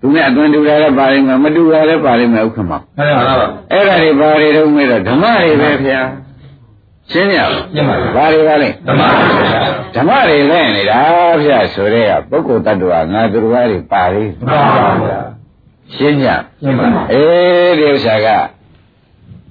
[0.00, 6.00] သူနဲ့အတွင်တူတာလည်းပါလိမ့်မယ်မတူတာလည်းပါလိမ့်မယ်ဥက္ကမောင်မှန်ပါပါအဲ့ဒါတွေဘာတွေတော့မဲတော့ဓမ္မတွေပဲဗျာ
[7.10, 9.62] ရှင်းရအောင်ရှင်းပါဘာတွေပါလဲဓမ္မပါဗျာ
[9.94, 11.00] ဓမ္မတွေလဲနေတာ
[11.42, 15.18] ဗျာဆိုတဲ့ကပုဂ္ဂိုလ်တ attva ငါသူတော်ဘာတွေပါလေမှန်ပါဗျာ
[15.94, 16.28] ရှင်းကြ
[16.62, 18.28] ရှင်းပါအေးဒီဥစ္စာက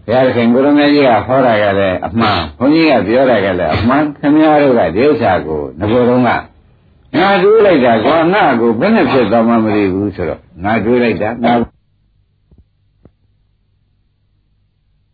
[0.05, 11.53] ဘုရားခင်ကိုရမေကြီးကဟောတာကလည်းအမှန်ဘုန်းကြီးကပြောတာကလည်းအမှန်ခင်ဗျားတို့ကဒီဥစ္စာကိုငကိုယ်တော့ကငါတွေးလိုက်တာကွာငါ့ကိုဘယ်နဲ့ဖြစ်သွားမှမသိဘူးဆိုတော့ငါတွေးလိုက်တာငါ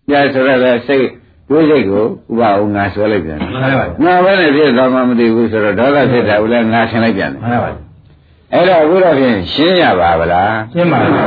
[0.08, 1.08] ပြဆိုရတဲ့စိတ်
[1.52, 2.06] တွေးစိတ်ကိုဥ
[2.40, 7.82] ပအောင်ငါဆွဲလိုက်ပြန်တယ်မှန်ပါဗျာငါဘယ်နဲ့ဖြစ်သွားမှမသိဘူးဆိုတော့ဒေါသဖြစ်တာကိုလည်းငါဆင်လိုက်ပြန်တယ်မှန်ပါဗျာ
[8.54, 11.26] အဲ့တော့အခုတော့ဖြင့်ရှင်းရပါဗလားရှင်းပါဗျာ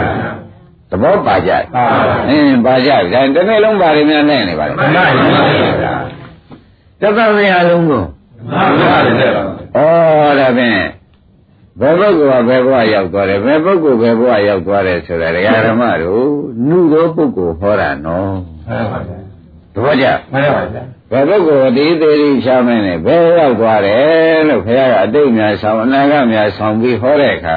[0.90, 1.84] သဘောပါကြပါ
[2.28, 5.04] အင်းပါကြဒါတနေ့လုံးပါရင်းများနဲ့နေပါလေမှန်ပါ
[5.82, 5.94] ဗျာ
[7.00, 8.02] တသက်မရလုံးကို
[8.50, 9.40] မှန်ပါဗျာဩ
[10.38, 10.80] ဒါဖြင့်
[11.80, 16.24] ဘယ်ပုဂ္ဂိုလ်ကဘယ်ဘဝရောက်သွားတယ်ဘယ်ပုဂ္ဂိုလ်ဘယ်ဘဝရောက်သွားတယ်ဆိုတာဒကာဓမ္မတို့
[16.66, 18.34] နှုသောပုဂ္ဂိုလ်ဟောတာနော်
[18.68, 19.23] မှန်ပါဗျာ
[19.74, 27.56] သဘောကျမှန်ပါဗျာဘယ်ပုဂ္ဂိုလ်ဒီသေးသေးချမ်းမင်းနဲ့ဘယ်ရောက်သွားတယ်လို့ခင်ဗျားကအတိတ်များဆောင်အနာဂတ်များဆောင်ပြီးဟောတဲ့အခါ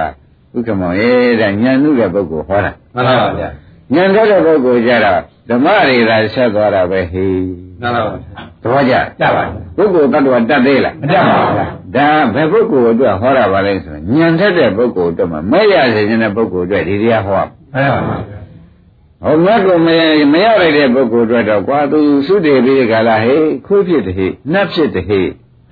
[0.55, 3.49] ဥက္ကမောရေးတဲ့ဉာဏ်နုတဲ့ပုဂ္ဂိုလ်ဟောတာမှန်ပါဗျာ
[3.93, 7.37] ဉာဏ်တဲ့ပုဂ္ဂိုလ်ကြတော့ဓမ္မတွေသာဆက်သွားတာပဲဟေး
[7.81, 17.41] မှန်ပါဗျာသဘောကျကြပါဗျာပုဂ္ဂိုလ်တ attva တတ်သေးလားမတတ်ပါဘူးဗျာဒါဘယ်ပုဂ္ဂိုလ်အတွက်ဟောတာပါလဲဆိုရင်ဉာဏ်ထက်တဲ့ပုဂ္ဂိုလ်အတွက်မှမဲ့ရစေခြင်းတဲ့ပုဂ္ဂိုလ်အတွက်ဒီတရားဟော
[17.73, 18.39] မှန်ပါဗျာ
[19.23, 19.89] ဟောမြတ်ကိုမ
[20.33, 25.27] မရလိုက်တဲ့ပုဂ္ဂိုလ်အတွက်တော့ကွာသူသုတေပြီးကြလားဟေးခွေးဖြစ်တဲ့ဟေးနှက်ဖြစ်တဲ့ဟေး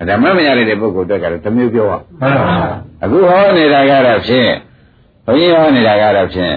[0.08, 2.70] ဓမ္မမရလိုက်တဲ့ပုဂ္ဂိုလ်အတွက်ကတော့တစ်မျိုးပြောရမှန်ပါဗျာ
[3.04, 4.50] အခုဟောနေတာကတော့ဖြင့်
[5.26, 6.54] ဘုန်းကြီးဟောနေတာကတော့ဖြင့်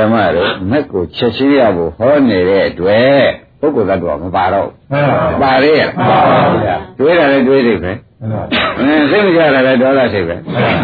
[0.00, 3.22] ဓမ္မတို့မက်ကိုချက်ချင်းရဖို့ဟောနေတဲ့အတွက်
[3.60, 6.18] ပုဂ္ဂိုလ်သတ္တဝါမပါတော့မှန်ပါဗျာပါရဲလားမှန်ပါ
[6.64, 10.36] ဗျာတွေးတာလည်းတွေးနေပဲမှန်ပါ အင်းစိတ်မကြတာလည်းဒေါသစိတ်ပဲ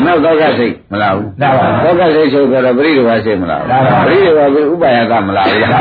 [0.05, 5.73] နောက်တော့ကစိတ်မလာဘူးလာပါဘူးဒေါသစိတ်ချုပ်ဆိုတော့ပရိဒီဝစိတ်မလာလာပါဘူးပရိဒီဝကဥပါယကမလာဘူးလား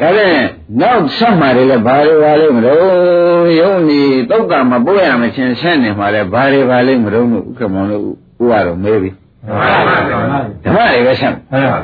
[0.00, 0.32] ဒါနဲ့
[0.80, 8.04] နောက်ဆက်မှာတွေလည်းဘာတွေပါလိမ့်မလို့ယုံနေတုတ်ကမပို့ရမချင်းဆက်နေမှာလည်းဘာတွေပါလိမ့်မလို့ဥက္ကမောလို့
[8.42, 9.10] ဥရတော့မေးပြီ
[9.46, 10.18] မှန်ပါဗျာ
[10.64, 11.78] ဓမ္မတွေပဲဆက်မှန်ပါ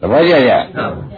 [0.00, 0.52] သဘောကျကြ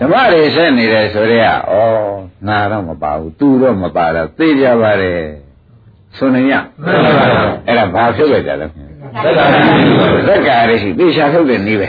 [0.00, 5.20] ဓမ္မတွေဆက်နေတယ်ဆိုတော့ဩငါတော့မပါဘူးသူတော့မပါတော့သိကြပါတယ်
[6.16, 8.66] ဆိုနေရမှန်ပါဗျာအဲ့ဒါဘာဖြုတ်လိုက်ကြလဲ
[9.24, 11.88] သက်သာပါသက္ကာရရှိသေချာထုတ်တဲ့နည်းပဲ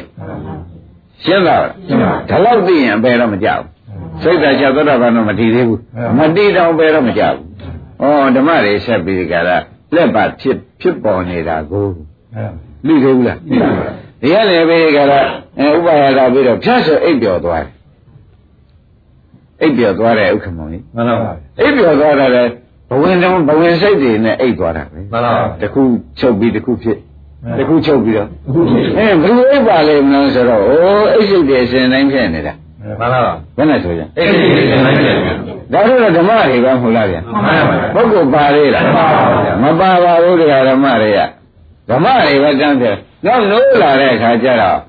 [1.24, 3.72] ရှင်းပါလားရှင်းပါဒါတော့သိရင်အပေတော့မကြောက်ဘူး
[4.24, 5.80] စိတ်ဓာတ်ချက်သောတာပန်တော့မတည်သေးဘူး
[6.20, 7.48] မတည်တော့ပဲတော့မကြောက်ဘူး
[8.04, 9.58] ဩဓမ္မတွေဆက်ပြီးကြတာ
[9.96, 11.88] လက်ပါဖြစ်ဖြစ်ပေါ်နေတာကို
[12.88, 13.38] လိသေးဘူးလား
[14.22, 15.20] ဒီကလည်းပဲကြတာ
[15.60, 17.72] အဲဥပါယတာပြီးတော့ဖြတ်ဆိုအိပ်ပျော်သွားတယ်
[19.62, 21.32] အိပ်ပျော်သွားတယ်ဥက္ကမောင်ကြီးမှန်ပါပါ
[21.62, 22.63] အိပ်ပျော်သွားတာလည်းဘ
[23.02, 25.82] ဝင်တုံးဘဝင်စိတ်တွေနဲ့အိပ်သွားတာပဲမှန်ပါပါတစ်ခု
[26.20, 26.98] ချုပ်ပြီးတစ်ခုဖြစ်
[27.58, 32.54] တစ်ခုချုပ်ပြီးတော့အခုဖြစ်အဲဘယ်လိုအိပ်ပါလိမ့်မလို့ဆိုတော့အိုးအိပ်စိတ်တွေအစဉ်တိုင်းဖြစ်နေတာ
[32.84, 35.16] မှန်ပါပါဘယ်နဲ့ဆိုကြအဲ့ဒီနေနိုင်တယ်
[35.74, 39.10] ဒါတော့ဓမ္မတွေပဲမဟုတ်လားဗျာမှန်ပါပါပုဂ္ဂိုလ်ပါသေးလားမှန်ပါ
[39.46, 41.20] ဗျာမပါပါဘူးတရားဓမ္မတွေက
[41.90, 44.80] ဓမ္မတွေပဲတန်းတယ်နောက်နိုးလာတဲ့အခါကျတော့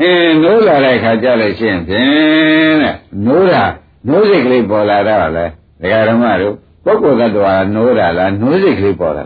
[0.00, 2.06] အင်းနိုးလာတဲ့အခါကျလို့ရှိရင်ဖြင့်
[2.82, 2.94] တဲ့
[3.26, 3.64] နိုးတာ
[4.08, 5.46] နိုးစိတ်ကလေးပေါ်လာတော့လေ
[5.82, 6.54] တရားဓမ္မတို့
[6.88, 9.24] ပုဂ္ဂိုလ်သတ္တဝါနိုးတာလားနိုးစိတ်ကလေးပေါ်လာ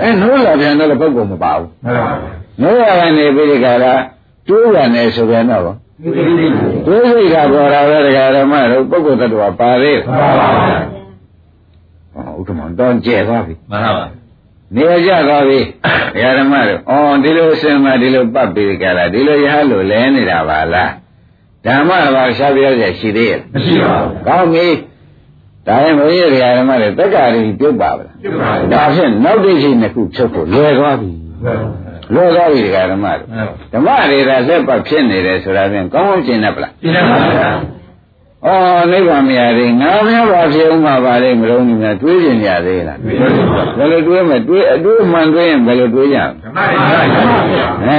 [0.00, 2.12] မင်းတို့ကမှန်အဲနိုးလာပြန်တော့ပုဂ္ဂိုလ်မပါဘူးပါပါ
[2.62, 3.94] နိုးရကနေပြီးဒီကရာ
[4.48, 10.48] တိုးရနေဆိုပြန်တော့ဗောဒီဒီဒီမှတိုးစိတ်ကပေါ်လာတဲ့တရားဓမ္မတို့ပုဂ္ဂိုလ်သတ္တဝါပါသေးန်ပါပါ
[12.14, 14.04] ဟောဥက္ကမတော့ကျဲသွားပြီမှန်ပါပါ
[14.76, 15.60] နေရာကျသွားပြီ
[16.14, 20.90] ဘုရားဓမ္မတို့အော်ဒီလိုအစင်မှာဒီလိုပတ်ပြီးကြတာဒီလိုရဟလို့လဲနေတာပါလား
[21.66, 24.66] ဓမ္မဘာရှားပြောရရှိသေးရဲ့မရှိပါဘူးကောင်းပြီ
[25.70, 31.10] ဒါရင်ဘုရားဘုရားဓမ္မတွေတက္ကရာကြီးပြုတ်ပါဗလားပြုတ်ပါဘူးဒါဖြင့်နောက်တစ်ချိန်တစ်ခုဖြုတ်ဖို့လွယ်သွားပြီ
[32.14, 33.28] လွယ်သွားပြီဒကာဓမ္မတို့
[33.74, 37.50] ဓမ္မတွေကလက်ပတ်ဖြစ်နေတယ်ဆိုတာဖြင့်ကောင်းကောင်းကျင့်တတ်ပလားဒီနေ့ပါဗျာ
[38.46, 47.98] အော်နိဗ္ဗာန်မရသေးငါများပါဖြစ်ဦးမှာပါလေမလုံးကြီးများတွေးကျင်ကြသေးလားဒီလိုပါဘယ်လိုတွေးမလဲတွေးအတွေးမှန်တွေးရင်ဘယ်လိုတွေးကြလဲဓမ္မတွေပါဗျာအဲ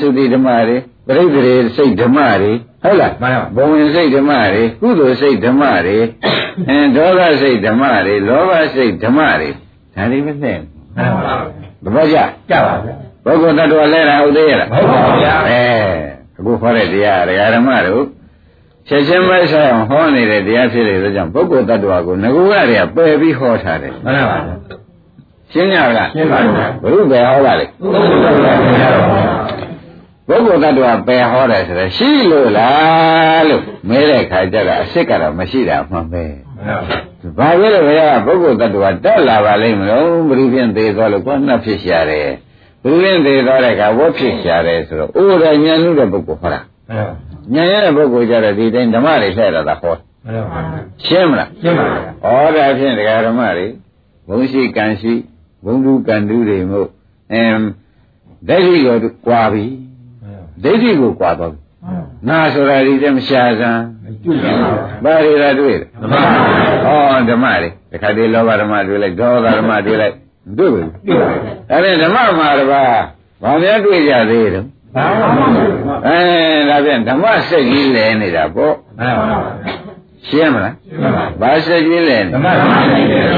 [0.00, 5.98] သုတိဓမ္မတွေပရိသေတွေစိတ်ဓမ္မတွေ ဟုတ်လားမှန်ပါဘဝင်စိတ်ဓမ္မတွေကုသိုလ်စိတ်ဓမ္မတွေ
[6.68, 10.58] အဲဒေါသစိတ်ဓမ္မတွေလောဘစိတ်ဓမ္မတွေဒါတွေပဲနဲ့
[10.96, 11.34] မှန်ပါ
[11.84, 12.16] သဘောကျ
[12.50, 15.62] ကြပါဗျာပုဂ္ဂိုလ်တ attva လဲတာဟုတ်သေးရဲ့လားဟုတ်ပါဗျာအဲ
[16.38, 18.04] အခုခေါ်တဲ့တရားဒကာဓမ္မတို့
[18.88, 24.38] ချက်ချင်းပဲဆိုင်အောင်ဟောနေတဲ့တရားဖြစ်တဲ့အတွက်ကြောင့်ပုဂ္ဂိုလ်တ attva ကိုငကူရတွေကပယ်ပြီးဟောထားတယ်မှန်ပါပါ
[25.52, 29.69] ရှင်းကြလားရှင်းပါဗျာဘုရုပဲဟောတာလေဘုရားဗျာဗျာ
[30.30, 36.24] ပုဂ္ဂိုလ်တ attva ပယ်ဟောတယ်ဆိုတော့ရှိလို့လားလို့မဲတဲ့ခါကျတော့အစ်စ်ကတော့မရှိတာမှန်ပဲ
[37.38, 42.28] ဘာဖြစ်လို့ဘုရားပုဂ္ဂိုလ်တ attva တက်လာပါလိမ့်မလို့ဘုရုဖြင့်သေးသွားလို့ကိုယ်နှက်ဖြစ်ရှာတယ်
[42.82, 47.14] ဘုရုဖြင့်သေးသွားတဲ့အခါဝတ်ဖြစ်ရှာတယ်ဆိုတော့အိုးတယ်ဉာဏ်လူတဲ့ပုဂ္ဂိုလ်ဟောတာမှန်ပါ
[47.54, 50.60] ဉာဏ်ရတဲ့ပုဂ္ဂိုလ်ကြတော့ဒီတိုင်းဓမ္မတွေလှည့်တာသာဟောမှန်ပါ
[51.04, 52.02] ရှင်းမလားရှင်းပါဗျာ
[52.44, 53.66] ဩဒါဖြင့်တရားဓမ္မတွေ
[54.28, 55.12] ဘုံရှိကံရှိ
[55.64, 56.88] ဘုံလူကံတူတွေမို့
[57.32, 57.60] အမ်
[58.48, 59.64] ဒိဋ္ဌိကိုကွာပြီ
[60.64, 61.60] ဒိဋ္ဌိကိုကွာတော့ပြီ
[62.28, 63.82] နာဆိုတာဒီတည်းမရှာစမ်း
[64.22, 64.66] ကျွတ်ပါဗျာ
[65.04, 66.24] ဘာတွေလာတွေ့လဲဓမ္မပါ
[67.26, 70.14] ဗျာဩဓမ္မတွေတခါတည်းလောဘဓမ္မတွေ့လိုက်ဒေါသဓမ္မတွေ့လိုက်
[70.48, 72.88] မတွေ့ဘူးပြုတ်ပါဗျာဒါနဲ့ဓမ္မမှာတပါး
[73.42, 74.64] ဘာများတွေ့ကြသေးတယ်
[74.96, 76.18] ဘာမှမဟုတ်ဘူးမှန်အဲ
[76.68, 79.38] ဒါဖြင့်ဓမ္မစိတ်ကြီးလဲနေတာပေါ့ပါပါ
[80.28, 83.32] ရှင်းမလားရှင်းပါပါဘာစိတ်ကြီးလဲနေဓမ္မပါဗျာ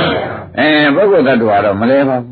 [0.58, 2.32] အဲပုဂ္ဂိုလ်တ attva တော့မလဲပါဘူး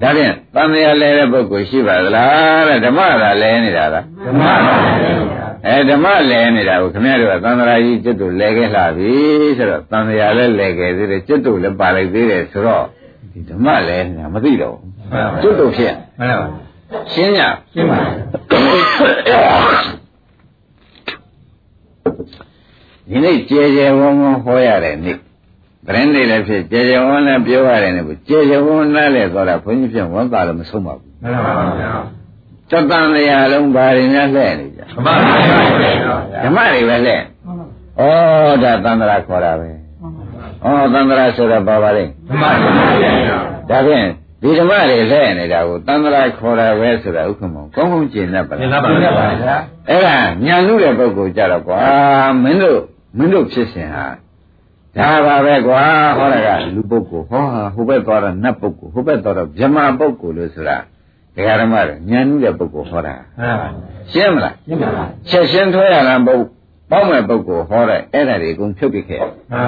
[0.00, 4.74] ဒါဖြင့်တန်မြာလဲတဲ့ပုဂ္ဂိုလ်ရှိပါသလားတဲ့ဓမ္မသာလဲနေတာလား ဓမ္မပါဗျာ
[5.66, 9.14] အဲဓမ္မလဲနေတာကိုခင်ဗျားတို့ကသံဃာကြီးจิตတို့လဲခဲ့လာပြီ
[9.56, 12.84] ဆိုတော့တန်မြာလဲလဲခဲ့သေးတယ်จิตတို့လည်းပါလိုက်သေးတယ်ဆိုတော့
[13.32, 16.46] ဒီဓမ္မလဲနေတာမသိတော့ဘူးจิตတို့ဖြစ် မှန်ပါ
[17.12, 17.40] ရှင်းရ
[17.72, 17.98] ရှင်းပါ
[23.10, 25.16] ဒီနေ့ကျေကျေဝန်းဝန်းဟောရတဲ့နေ့
[25.85, 31.91] သတင်းတွေလည်းဖြစ်ကျေကျေဝန်းလည်းပြောရတယ်နဲ့ကျေကျေဝန်းနားလဲသွားတာဘုန်းကြီးပြန်ဝန်တာလည်းမဆုံးပါဘူးမှန်ပါဗျာ
[32.71, 38.03] သတ္တန်တရားလုံးဘာတွေများလှဲ့နေကြဓမ္မပါဗျာဓမ္မတွေပဲလှဲ့ဩ
[38.63, 39.73] ဒါသန္တရာခေါ်တာပဲဩ
[40.93, 42.51] သန္တရာဆိုတော့ဘာပါလဲဓမ္မပါ
[43.01, 43.11] ဗျာ
[43.69, 44.07] ဒါဖြင့်
[44.41, 49.57] ဒီဓမ္မတွေလှဲ့နေတာကိုသန္တရာခေါ်တာပဲဆိုတာဥက္ကမောကောင်းကောင်းကျင့်တတ်ပါသင်္ကလားပ္ပဗျာဗျာ
[49.89, 51.79] အဲ့ဒါညာလူတဲ့ပုဂ္ဂိုလ်ကြတော့ကွာ
[52.43, 52.79] မင်းတို့
[53.17, 54.05] မင်းတို့ဖြစ်စဉ်ဟာ
[54.97, 55.81] ဒါပါပဲကွာ
[56.17, 60.77] ဟောတာကလူပုဂ္ဂိုလ်ဟောဟာဟိုဘက်သွားတော့နတ်ပုဂ္ဂိုလ်ဟိုဘက်သွားတော့ဗြဟ္မာပုဂ္ဂိုလ်လို့ဆိုတာ
[61.35, 63.67] ဒကာဓမ္မတွေညာလူတဲ့ပုဂ္ဂိုလ်ဟောတာမှန်ပါ
[64.11, 69.63] ရှင်းမလားရှင်းပါပါချက်ရှင်းထွဲရတာပုဂ္ပေါက်မဲ့ပုဂ္ဂိုလ်ဟောတဲ့အဲ့ဒါတွေအကုန်ဖြုတ်ပြခဲ့မှန်ပါ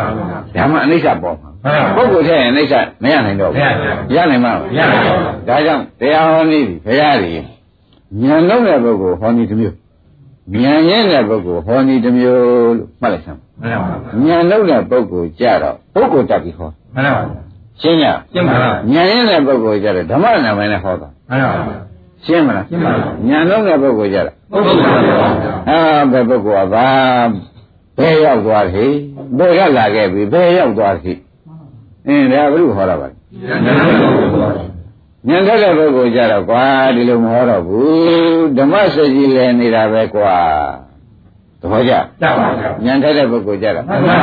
[0.53, 7.33] ဗျာဒါမှအနိစ္စပေါ်မှာမှန်ပါပုဂ္ဂိုလ်ထဲရင်အနိစ္စမရနိုင်တော့မရနိုင်ဘူးရနိုင်မှာမရနိုင်ပါဘူးဒါကြောင့်တရားဟောနည်းဘုရားကြီး
[8.21, 9.75] ဉာဏ်လုံးတဲ့ပုဂ္ဂိုလ်ဟောနည်းတစ်မျိုး
[10.53, 12.39] ဉာဏ်ရင်းတဲ့ပုဂ္ဂိုလ်ဟောနည်းတစ်မျိုး
[12.77, 13.87] လို့မှတ်လိုက်စမ်း မှန်ပါ
[14.25, 17.23] ဉာဏ်လုံးတဲ့ပုဂ္ဂိုလ်ကြတော့ပုဂ္ဂိုလ်တက်ပြီးဟောမှန်ပါ
[17.81, 21.75] ရှင်းရရှင်းပါလားဉာဏ်ရင်းတဲ့ပုဂ္ဂိုလ်ကြတော့ဓမ္မနာမည်နဲ့ဟောတာမှန်ပါ
[22.25, 25.27] ရှင်းမလားရှင်းပါပါဉာဏ်လုံးတဲ့ပုဂ္ဂိုလ်ကြတော့ပုဂ္ဂိုလ်ပါဗျာ
[25.69, 25.79] အာ
[26.11, 26.87] ဘယ်ပုဂ္ဂိုလ်ကဘာ
[27.97, 28.85] ဘယ်ရောက်သွားပြီ
[29.37, 31.13] ဘယ်ကလာခဲ့ပြီဘယ်ရောက်သွားပြီ
[32.07, 33.15] အင်းဒါဘုရုဟောတာပါလဲ
[33.47, 34.77] ဉာဏ်လုံးပုဂ္ဂိုလ်ပါဉ
[35.27, 36.65] ညံထက်တဲ့ပုဂ္ဂိုလ်ကြတော့ကွာ
[36.95, 40.35] ဒီလိုမဟောတော့ဘူးဓမ္မစကြီးလဲနေတာပဲကွာ
[41.61, 44.17] သဘောကျတတ်ပါဗျာညံထက်တဲ့ပုဂ္ဂိုလ်ကြတော့မှန်ပါ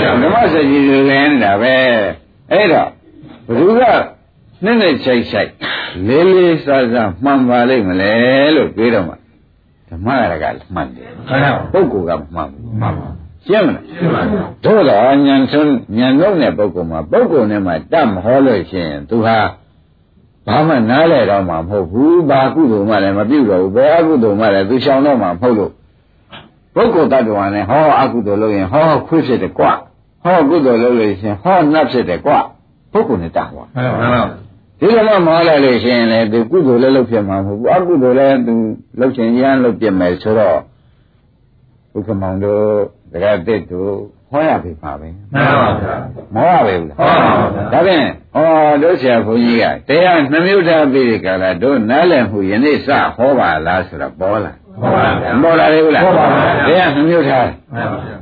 [0.00, 1.74] ဗျာဓမ္မစကြီးလဲနေတာပဲ
[2.52, 2.88] အဲ့တော့
[3.46, 5.50] ဘုရားကနဲ့နဲ့ချိုက်ချိုက်
[6.06, 8.12] လေးလေးစားစားမှန်ပါလိမ့်မလဲ
[8.56, 9.14] လို့ပြောတော့မှ
[9.88, 13.08] ဓမ္မရကမှန်တယ်မှန်ပါပုဂ္ဂိုလ်ကမမှန်ဘူးမှန်ပါ
[13.46, 19.38] ရှင်းမလားရှင်းပါဗျာတို့တော့ညံဆုံးညံလုံးတဲ့ပုဂ္ဂိုလ်မှာပုဂ္ဂိုလ်နဲ့မှတတ်မဟောလို့ရှိရင်သူဟာ
[20.46, 25.72] ဘာမှနားလဲတော့မှမဟုတ်ဘူးဘာကုသိုလ်မှလည်းမပြုတော့ဘူးဘယ်အကုသိုလ်မှလည်းသူရှောင်တော့မှမဟုတ်လို့
[26.74, 29.64] ပုဂ္ဂိုလ်တ attva နဲ့ဟောအကုသိုလ်လုပ်ရင်ဟောခွေးဖြစ်တယ်ကွ
[30.24, 32.32] ဟောကုသိုလ်လုပ်လို့ရှိရင်ဟောနတ်ဖြစ်တယ်ကွ
[32.92, 34.22] ပုဂ္ဂိုလ်နဲ့တတ်ဟောမှန်ပါမှန်ပါ
[34.80, 38.54] ဒီလိုမှမဟောလိုက်လို့ရှိရင်လေသူကုသိုလ်လည်းလုပ်ဖြစ်မှာမဟုတ်ဘူးအကုသိုလ်လည်းသူ
[39.00, 40.58] လုပ်ချင်ရမ်းလုပ်ပြမယ်ဆိုတော့
[41.92, 42.64] ဘုခမောင်တို့
[43.12, 43.92] ဒကာတစ်တို့
[44.30, 45.96] ဟောရပြီပါပဲမှန်ပါဗျာ
[46.34, 48.06] မဟောရပဲဘူးလားဟောပါဗျာဒါဖြင့်
[48.36, 48.38] ဩ
[48.82, 54.88] တို့ဆရာဘုန်းကြီးကတရားနှမျိုးထားပြီးဒီကလာတို့နားလည်မှုယနေ့စဟောပါလားဆိုတော့ပေါ်လာဟော ပါ
[55.20, 58.16] ဗျာမပေါ်လာသေးဘူးလားပေါ်ပါဗျာတရားနှမျိုးထားမှန်ပါဗျာ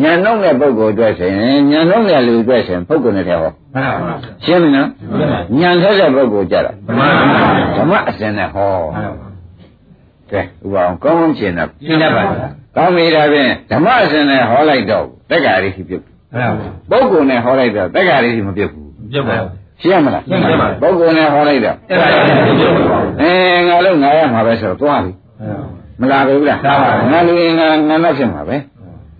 [0.00, 4.14] ညံနှုံးတဲ့ပုဂ္ဂိုလ်အတွက်ဆိုရင်ညံနှုံးတဲ့လူအတွက်ဆိုရင်ပုဂ္ဂိုလ်နဲ့တည်းဟောမှန်ပါဗျာ
[4.44, 4.88] ရှင်းပြီနော်
[5.58, 9.28] ညံထက်တဲ့ပုဂ္ဂိုလ်ကြတော့မှန်ပါဗျာဓမ္မအစဉ်နဲ့ဟောမှန်ပါ
[10.30, 19.44] ကဲဥပအောင်ကောင်းကောင်းရှင်းတော့ရှင်းတတ်ပါဗျာကောင်းပြီဒါဖြင့်ဓမ္မအစဉ်နဲ့ဟောလိုက်တော့တက္ကရာရိရှိပြုတ်မှန်ပါဗျာပုဂ္ဂိုလ်နဲ့ဟောလိုက်တော့တက္ကရာရိရှိမပြုတ်ဘူးပြုတ်ပါဗျာ
[19.80, 23.32] ရှင်းမလားရှင်းပါပါပုဂ္ဂိုလ်နဲ့ဟောလိုက်တော့အဲ့ဒါလည်းပြုတ်ပါဗျာအဲ
[23.68, 25.12] ငါလုံးငါရမှာပဲဆိုတော့သွားပြီ
[26.00, 28.56] မလာဘူးလားလာပါဘူးငါလူရင်ငါငါတော့ဖြစ်မှာပဲ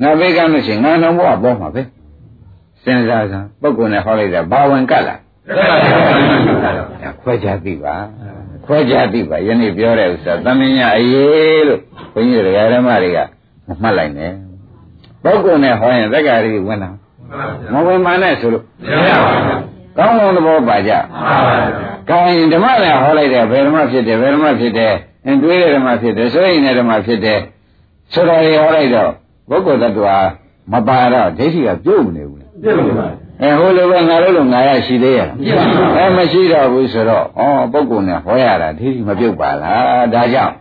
[0.03, 1.83] ငါဘေးကလို့ရှိရင်ငါနှောင်းဘဝပေါ်မှာပဲ
[2.85, 5.19] စဉ်းစားစမ်းပုဂ္ဂိုလ်နဲ့ဟောလိုက်တာဘာဝင်ကတ်လား
[7.03, 7.95] ဒါခွဲခြားသိပါ
[8.65, 11.81] ခွဲခြားသိပါယနေ့ပြောတဲ့ဥစ္စာသမင်ညာအရေးလို့
[12.13, 13.19] ဘုန်းကြီးတို့ဓမ္မတွေက
[13.69, 14.33] မမှတ်လိုက်နဲ့
[15.25, 16.91] ပုဂ္ဂိုလ်နဲ့ဟောရင်သက္ကာရီဝင်တာ
[17.73, 18.65] မဝင်မှန်းနဲ့ဆိုလို့
[19.01, 19.61] မရပါဘူး
[19.97, 24.95] ကောင်းကောင်းသဘောပါကြမှန်ပါဗျာကောင်းရင်ဓမ္မနဲ့ဟောလိုက်တယ်ဘယ်ဓမ္မဖြစ်တယ်ဘယ်ဓမ္မဖြစ်တယ်
[25.27, 27.41] အင်းတွေးတဲ့ဓမ္မဖြစ်တယ်ဆိုရင်လည်းဓမ္မဖြစ်တယ်
[28.13, 29.11] ဆိုတော့ဟောလိုက်တော့
[29.49, 30.17] ပုဂ္ဂိုလ်တ attva
[30.73, 33.09] မပါတော့ဒိဋ္ဌိကပြုတ်မနေဘူးလေပြုတ်ပါဗျာ
[33.43, 40.55] အဲဟိုလိုပဲငါတို့လိုငါရရှိသေးရဲ့မရှိပါဘူးအဲမရှိတော့ဘူးဆိုတော့ဩပုဂ္ဂိုလ်နဲ့ဟောရတာဒိဋ္ဌိမပြုတ်ပါလားဒါကြောင့်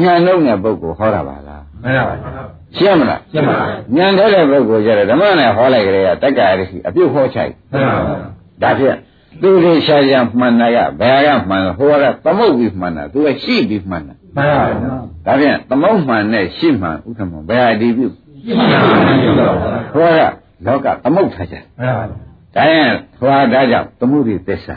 [0.00, 2.44] ဉာဏ်လုံးတဲ့ပုဂ္ဂိုလ်ဟောတာပါလားမှန်ပါဗျာ
[2.76, 3.54] ရှင်းမလားရှင်းပါ
[3.94, 8.18] ဗျာဉာဏ်ထဲတဲ့ပုဂ္ဂိုလ်ကျတော့ဓမ္မနဲ့ဟောလိုက်ကြတဲ့တက္ကရာရှိအပြုတ်ဟောချိုက်မှန်ပါဗျာ
[8.62, 8.96] ဒါဖြင့်
[9.40, 14.94] သူတွေရှားရှားမှန်တာကဘယ်ကမှန်လဲဟိုကသမုတ်ပြီးမှန်တာသူကရှိပြီးမှန်တာမှန်ပါဗျာ
[15.26, 18.06] ဒါဖြင့်သမုတ်မှန်နဲ့ရှိမှန်ဥက္ကမဘယ်အဒီပြု
[18.44, 18.78] ရှင်းပါဗျာ
[19.22, 19.48] ရှင်းပါဗျာ
[19.94, 20.20] ဟောက
[20.66, 24.76] လောကသမုတ်ထားကြမှန်ပါဗျာဒါရင်ဟောဒါကြောင့်သမှုရိသစ္စာ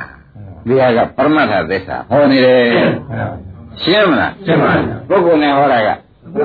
[0.68, 3.28] ဒီဟာကပရမတ္ထသစ္စာဟောနေတယ်မှန်ပါဗျာ
[3.82, 5.90] ရှင်းမလားရှင်းပါဗျာပုဂ္ဂိုလ်နဲ့ဟောတာက
[6.36, 6.38] သ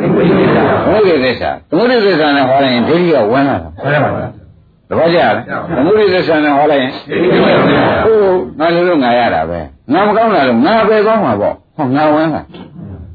[0.90, 4.28] မုဒိသစ္စာသမုဒိသစ္စာနဲ့ဟောလိုက်ရင်ဒိဋ္ဌိကဝင်လာတာမှန်ပါဗျာ
[4.90, 5.34] သဘောကျလား
[5.76, 6.92] သမုဒိသစ္စာနဲ့ဟောလိုက်ရင်
[8.04, 8.18] ဟို
[8.58, 9.60] ငါလိုလိုငါရတာပဲ
[9.92, 12.42] ငါမကောင်းတာလို့ငါပဲကောင်းမှာပေါ့ဟောငါဝင်လာ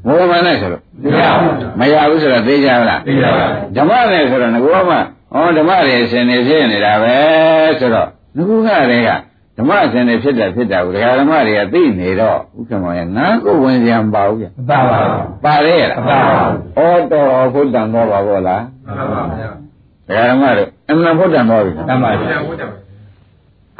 [0.06, 4.96] ဘဝမနဲ့ဆိုလို့မရဘူးမရဘူးဆိုတော့သိကြလားသိပါဗျာဓမ္မနဲ့ဆိုတော့ငကောမှ
[5.32, 7.16] ဟောဓမ္မတွေအစဉ်နေဖြစ်နေတာပဲ
[7.80, 9.10] ဆိုတော့ငကူကတွေက
[9.58, 16.38] ဓမ္မအစဉ်နေဖြစ်တာဖြစ်တာကိုဒကာဓမ္မတွေကသိနေတော့ဥက္ကမောရဲ့ငါကိုဝင်ကြံပါဘူးဗျမပါပါဘူးပါရဲလားမပါပါ
[16.74, 19.50] ဘူးဩတော်ဘုဒ္ဓံတော်ပါဘောလားမှန်ပါဗျာ
[20.08, 22.38] ဒကာဓမ္မတို့ အမှန်ဘုဒ္ဓံတော်ပြီမှန်ပါဗျာ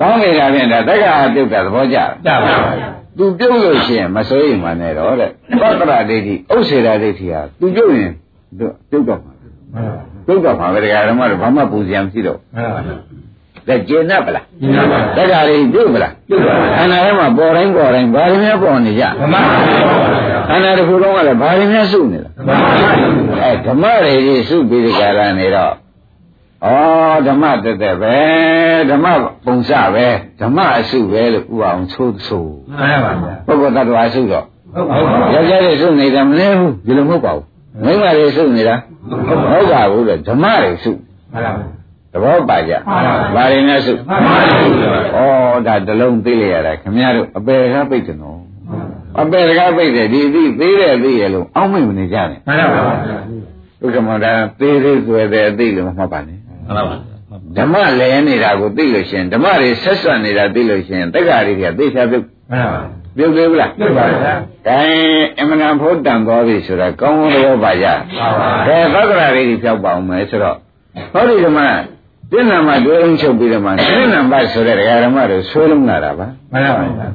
[0.00, 2.88] ကောင်းနေတာဖြင့်ဒါတက္ကရာပြုတ်တာသဘောကျကြပါဗျာ
[3.18, 5.30] သူပြုတ်လို့ရှိရင်မစိုးရင်မနဲ့တော့တဲ့
[5.80, 8.12] သတ္တရဒိဋ္ဌိဥစ္စေရာဒိဋ္ဌိဟာသူပြုတ်ရင်
[8.58, 9.90] သူပြုတ်တော့မှာမှန်ပါ
[10.26, 12.96] ပြုတ်တော့မှာပဲဒကာဓမ္မတို့ဘာမှပူစရာမရှိတော့မှန်ပါဗျာ
[13.68, 22.90] လက်ကျင်납ပလားရှင်းပါဗျာတက္ကရာတွေပြုတ်ပလားပြုတ်ပါဗျာခန္ဓာထဲမှာပေါ်တိုင်းပေါ်တိုင်းဘာတွေများပေါ်နေကြဓမ္မပါဗျာခန္ဓာတစ်ခုလုံးကလည်းဘာတွေများစုနေလဲဓမ္မပါဗျာ
[23.42, 25.72] အဲဓမ္မတွေကြီးစုပြီးဒီကရနေတော့
[26.64, 26.68] ဩ
[27.26, 28.16] ဓမ္မတက်တက်ပဲ
[28.90, 29.06] ဓမ္မ
[29.44, 30.06] ပုံစပဲ
[30.40, 37.44] ဓမ္မအစုပဲလို့ဥအောင်သိုးသိုးမှန်ပါဗျာပုဂ္ဂိုလ်တ attva အစုတော့ဟုတ်ပါဘူးယောက်ျားတွေစုနေတာမလဲဘူးဒီလိုမဟုတ်ပါဘူး
[37.84, 38.74] မိန်းမတွေစုနေတာ
[39.08, 41.52] မဟုတ်ပါဘူးလေဓမ္မတွေစုမှန်ပါဗျာ
[42.12, 42.72] သဘောပါကြ
[43.34, 44.56] ဘာတွေနဲ့စုမှန်ပါဗျာ
[45.16, 48.40] ဩဒါတလုံးသိလိုက်ရတာခင်ဗျားတို့အပေကားပိတ်တယ်နော်
[49.20, 53.18] အပေကားပိတ်တယ်ဒီသိသေးတယ်သိရလို့အောင်းမိတ်မနေကြနဲ့မှန်ပါဗျာ
[53.80, 56.96] ဒုက္ခမဒါသေးသေးဆွဲတဲ့အသိလို့မမှတ်ပါနဲ့ မှန်ပါဗျာ
[57.57, 62.83] ဓမ္မလဲနေတာကိုသိလို့ရှရင်ဓမ္မတွေဆက်ဆက်နေတာသိလို့ရှရင်တက္ကရာတွေကသိချပြုတ်မှန်ပါ
[63.16, 64.35] ပြုတ်သေးဘူးလားပြုတ်ပါဗျာ
[64.66, 64.81] ကဲ
[65.40, 67.87] အမှန်တန်ဖို့တန်သွားပြီဆိုတာကောင်းကောင်းသဘောပါကြ
[68.18, 70.57] ပါပါကဲသက္ကရာတွေဖြောက်ပါအောင်မယ်ဆိုတော့
[71.12, 71.61] ဟောဒီဓမ္မ
[72.31, 77.09] ပြည့်နာမှာတွဲလုံးချုပ်ပြီးတော့မှပြည့်နာပါဆိုတဲ့ဒကာဓမ္မတွေဆွဲလုံးလာတာပါမှန်ပါဗျာ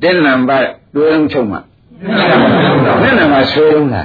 [0.00, 0.58] ပြည့်နာပါ
[0.94, 4.02] တွဲလုံးချုပ်မှပြည့်နာမှာဆွဲလုံးလာ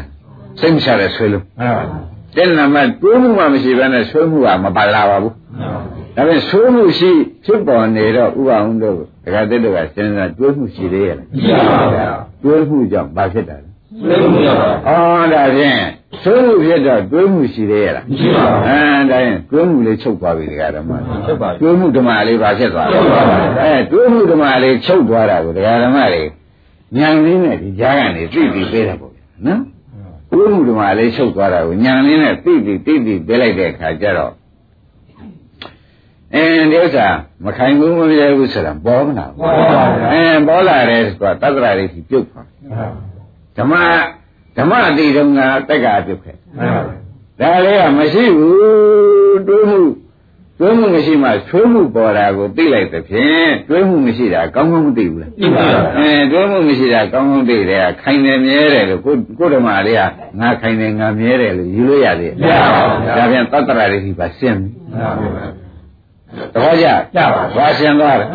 [0.60, 5.82] စိတ်မချတဲ့ဆွဲလုံးမှန်ပါဗျာ ပြည့်နာမှာတွဲမှုမှမရှိဘဲနဲ့ဆွဲမှုကမပါလာပါဘူးမှန်ပါ
[6.16, 7.12] ဒါပေမဲ့ဆိုးမှုရှိ
[7.46, 12.08] ဖြစ်ပေါ်နေတော့ဥပအောင်တို့ဒကာတက်တော့ကစဉ်းစားတွေးမှုရှိသေးရဲ့လားရှိပါဗျာ
[12.44, 13.70] တွေးမှုကြောင့်ဘာဖြစ်တာလဲ
[14.10, 15.82] သိမှုရပါအော်ဒါဖြင့်
[16.24, 20.92] သိုးမှုဖြစ်တော့တွေးမှုရှိသေးရဲ့လားရှိပါဘူးအဲဒါရင်တွေးမှုလေးချုပ်သွားပြီဒကာဓမ္မ
[21.26, 26.28] ချုပ်ပါပြီတွေးမှုဓမ္မလေးဘာဖြစ်သွားလဲချုပ်ပါပြီအဲတွေးမှုဓမ္မလေးချုပ်သွားတာကိုဒကာဓမ္မလေး
[26.98, 29.62] ဉာဏ်လေးနဲ့ဒီကြားကနေသိပြီးပေးတာပေါ့ဗျာနော်
[30.34, 34.34] တွေးမှုဓမ္မလေးချုပ်သွားတာကိုဉာဏ်လေးနဲ့သိပြီးသိပြီးပေးလိုက်တဲ့အခါကျတော့
[36.34, 37.08] အင်းဒီဥစ္စာ
[37.46, 42.48] မခိုင်ဘူးမမြဲဘူးဆိုတာပေါ်မလာဘူးပေါ်ပါဗျာအင်းပေါ်လာတယ်ဆိုတာတက္ကရာလေးကြီးပြုတ်သွား
[43.58, 43.74] ဓမ္မ
[44.58, 46.36] ဓမ္မအတိတုံးကတက္ကရာပြုတ်ခဲ့
[47.40, 49.82] ဒါလေးကမရှိဘူးတွေးမှု
[50.60, 60.02] တွေးမှုမရှိမှဆွေးမှုပေါ်တာကိုသိလိုက်တဲ့ဖြင့်တွေးမှုမရှိတာကောင်းကောင်းမသိဘူးလားသိပါဗျာအဲတွေးမှုမရှိတာကောင်းကောင်းသိတယ်ကခိုင်တယ်မြဲတယ်လို့ကိုကိုဓမ္မလေးက
[60.40, 62.52] ငါခိုင်တယ်ငါမြဲတယ်လို့ယူလို့ရသေးတယ်
[63.18, 64.70] ဒါပြန်တတ္တရာလေးကြီးပါရှင်းပြီ
[66.54, 68.26] သဘောကျကြပါဘာရှင်းသွားလဲ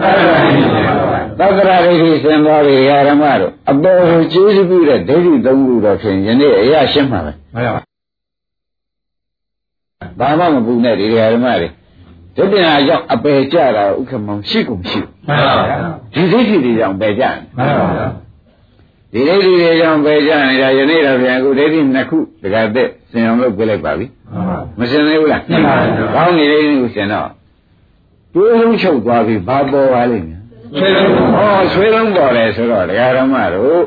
[1.38, 2.74] သတ္တရာဒိဋ္ဌိဆင်သွားပြီ
[3.08, 7.72] ဓမ္မတို့အပေါ်ကိုကျေးဇူးပြုတဲ့ဒိဋ္ဌိသုံးခုတော့ဖြင့်ယနေ့အရာရှင်းမှာပဲမှန်
[10.20, 11.68] ပါဘာမှမပူနဲ့ဒီဓမ္မတွေ
[12.38, 15.76] ဒုတိယအကြောင့်အပယ်ကြတာဥက္ကမောင်ရှိကုန်ရှိမှန်ပါဗျာ
[16.14, 18.06] ဒီဒိဋ္ဌိတွေကြောင့်ပယ်ကြတယ်မှန်ပါဗျာ
[19.12, 27.28] ဒီဒိဋ္ဌိတွေကြောင့်ပယ်ကြနေတာယနေ့တော့ပြန်အခုဒိဋ္ဌိနှစ်ခုတကယ်သက်ဆင်အောင်လုပ်ပြလိုက်ပါပြီမှန်ပါမဆင်သေးဘူးလားရှင်းပါပြီကောင်းနေဒိဋ္ဌိကိုဆင်တော့
[28.34, 30.40] တွေးလုံးချုပ်သွားပြီဘာပေါ်ပါလိမ့်မယ်
[30.76, 33.82] ဆွေးလုံး။အော်ဆွေးလုံးပေါ်တယ်ဆိုတော့ဒကာဓမ္မတို့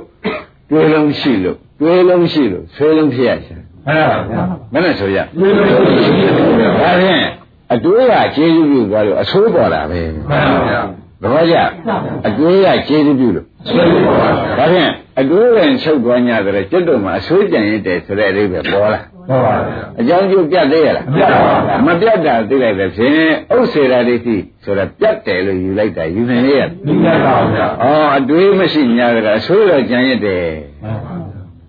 [0.70, 5.68] တွေးလုံးရှိလို့တွေးလုံးရှိလို့ဆွေးလုံးဖြစ်ရချင်မှန်ပါဗျာ။မနဲ့ဆိုရဆွေးလုံး
[6.06, 6.32] ရှိတယ်။
[6.82, 7.26] ဒါဖြင့်
[7.74, 10.82] အတွေးကကျေးဇူးပြုသွားလို့အဆိုးပေါ်တာပဲမှန်ပါဗျာ။
[11.22, 11.56] သဘောကျ။
[12.28, 23.14] အတွေးကကျေးဇူးပြုလို့ဆွေးလုံးပါဗျာဒါဖြင့်အတွေးရင်ချုပ်သွား냐တဲ့ကျွတ်တော့မှာအဆိုးကြံရတဲ့ဆိုတဲ့အဓိပ္ပာယ်ပေါ်လာဟုတ်ပါဗျာ။အကြောင်းကျိုးပြတ်သေးရလားမပြတ်ပါဘူးမပြတ်တာသိလိုက်တဲ့ဖြင့်
[23.56, 30.44] ဥစ္စေရာဒိဋ္ဌိဆိုတာပြတ်တယ်လို့ယူလိုက်တာယူနေရဒီကပါဗျာ။အော်အတွေးမရှိ냐တဲ့အဆိုးတော့ကြံရတဲ့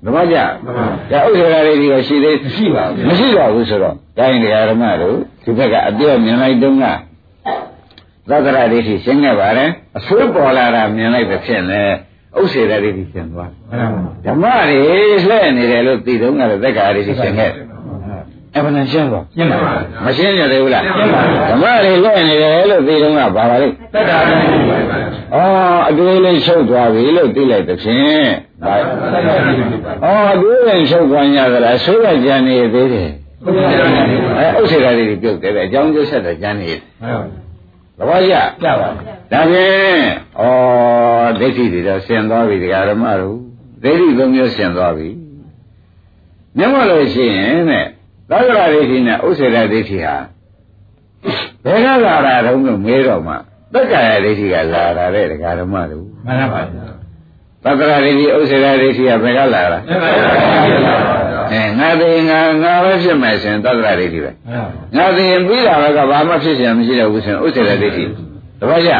[0.04, 6.84] မှန်ပါဗျာဓမ္မကြဒါဥစ္စာတွေဒီတော့ရှိသေးမရှိပါဘူးမရှိတော့ဘူးဆိုတော့တိုင်းတရားဓမ္မတို့ ဒီဘက်ကအပြောမြင်လိုက်တုန်းက
[8.28, 11.82] သတ္တရဒိဋ္ဌိရှင်းခဲ့ပါတယ်အဆိုးပေါ်လာတာမြင်လိုက်တဲ့ဖြင့်လေ
[12.38, 14.78] ဥစ္စေရဒိဋ္ဌိရှင်းသွားမှန်ပါဓမ္မတွေ
[15.26, 17.52] လှည့်နေတယ်လို့သိတုန်းကလည်းသက္ကာဒိဋ္ဌိရှင်းခဲ့
[18.56, 19.72] အမှန်တန်ရှင်းသွားရှင်းပါဗျာ
[20.04, 24.98] မရှင်းရသေးဘူးလားရှင်းပါပြီဓမ္မတွေလှည့်နေတယ်လို့သိတုန်းကဘာပါလဲသက်တာလည်းရှိပါဗျာ
[25.34, 28.28] အော်အတွေးလေးချုပ်သွားပြီလို့သိလိုက်တဲ့ဖြင့်
[28.62, 28.74] ဒါ
[29.12, 37.22] သက်တာလည်းရှိပါဗျာအော်အတွေးလေးချုပ်သွား냐သလားဆိုးရကြံနေသေးတယ်ဟုတ်ပါဗျာ အဲဥစ္စေရာတွေပြုတ်တယ်ပဲအကြောင်းကျိုးဆက်တဲ့ကျမ်းနေမှန်ပါ
[37.98, 40.02] သဘောကျကြပါဗျာဒါဖြင့်
[40.40, 40.44] ဩ
[41.40, 43.36] ဒိဋ္ဌိတွေတော့ဆင်သွားပြီဒကာဓမ္မတို့
[43.82, 45.08] ဒိဋ္ဌိသုံးမျိုးဆင်သွားပြီ
[46.56, 47.86] မြတ်မလို့ရှိရင်တဲ့
[48.30, 50.14] သက္ကရာဒိဋ္ဌိနဲ့ဥစ္စေရာဒိဋ္ဌိဟာ
[51.64, 53.34] ဘယ်ကလာတာတုံးလို့မေးတော့မှ
[53.74, 56.86] သက္ကာယဒိဋ္ဌိကလာတာတဲ့ဒကာဓမ္မတို့မှန်ပါဗျာ
[57.64, 61.21] သက္ကရာဒိဋ္ဌိဥစ္စေရာဒိဋ္ဌိကဘယ်ကလာတာမှန်ပါဗျာ
[61.52, 64.30] အဲငါသိငါငါပဲဖြစ်မယ်ဆိုရင်သတ္တရဒိဋ္ဌိပဲ
[64.96, 68.90] ငါသိရင်ပြီးတာပဲကဘာမှဖြစ်ခြင်းမရှိတော့ဘူးဆိုရင်ဥစ္စေတဒိဋ္ဌိတပည့်ရ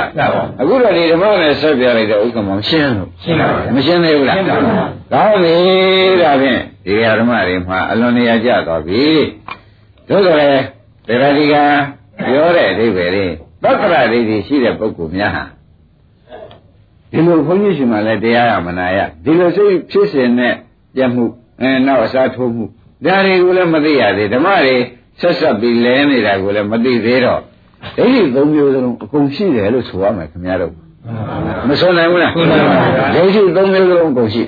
[0.61, 4.75] အခုတော့ဒီဓမ္မနဲ့ဆက်ပြလိုက်တော့ဥက္ကမောင်ရှင်းလို့ရှင်းပါဘူးမရှင်းသေးဘူးလားရှင်းပါဘူး
[5.13, 5.55] ကောင်းပြီ
[6.23, 9.05] ဒါဖြင့်ဒီဓမ္မတွေမှာအလွန်နေရာကျသွားပြီ
[10.09, 10.51] တို့ဆိုလေ
[11.07, 11.55] ဒေဝတိက
[12.27, 15.45] ပြောတဲ့အဓိပ္ပာယ်လေးသတ္တရဒိဋ္ဌိရှိတဲ့ပုဂ္ဂိုလ်များဟာ
[17.13, 20.55] ဒီလိုဘုန်းကြီးရှင်မှလည်းတရားရမနာရဒီလိုစိတ်ဖြစ်စဉ်နဲ့
[20.95, 21.25] ပြတ်မှု
[21.63, 22.65] အဲနောက်အစားထိုးမှု
[23.05, 24.77] ဒါတွေကိုလည်းမသိရသေးဓမ္မတွေ
[25.21, 27.41] ဆက်ဆက်ပြီးလဲနေတာကိုလည်းမသိသေးတော့
[27.97, 30.73] ဒိဋ္ဌိသုံးမျိုးစလုံးအကုန်ရှိတယ်လို့ဆိုရမယ်ခင်ဗျားတို့
[31.69, 34.43] မဆိုနိုင်ဘူးလားဆိုနိုင်ပါဗျာဒိဋ္ဌိသုံးမျိုးစလုံးအကုန်ရှိ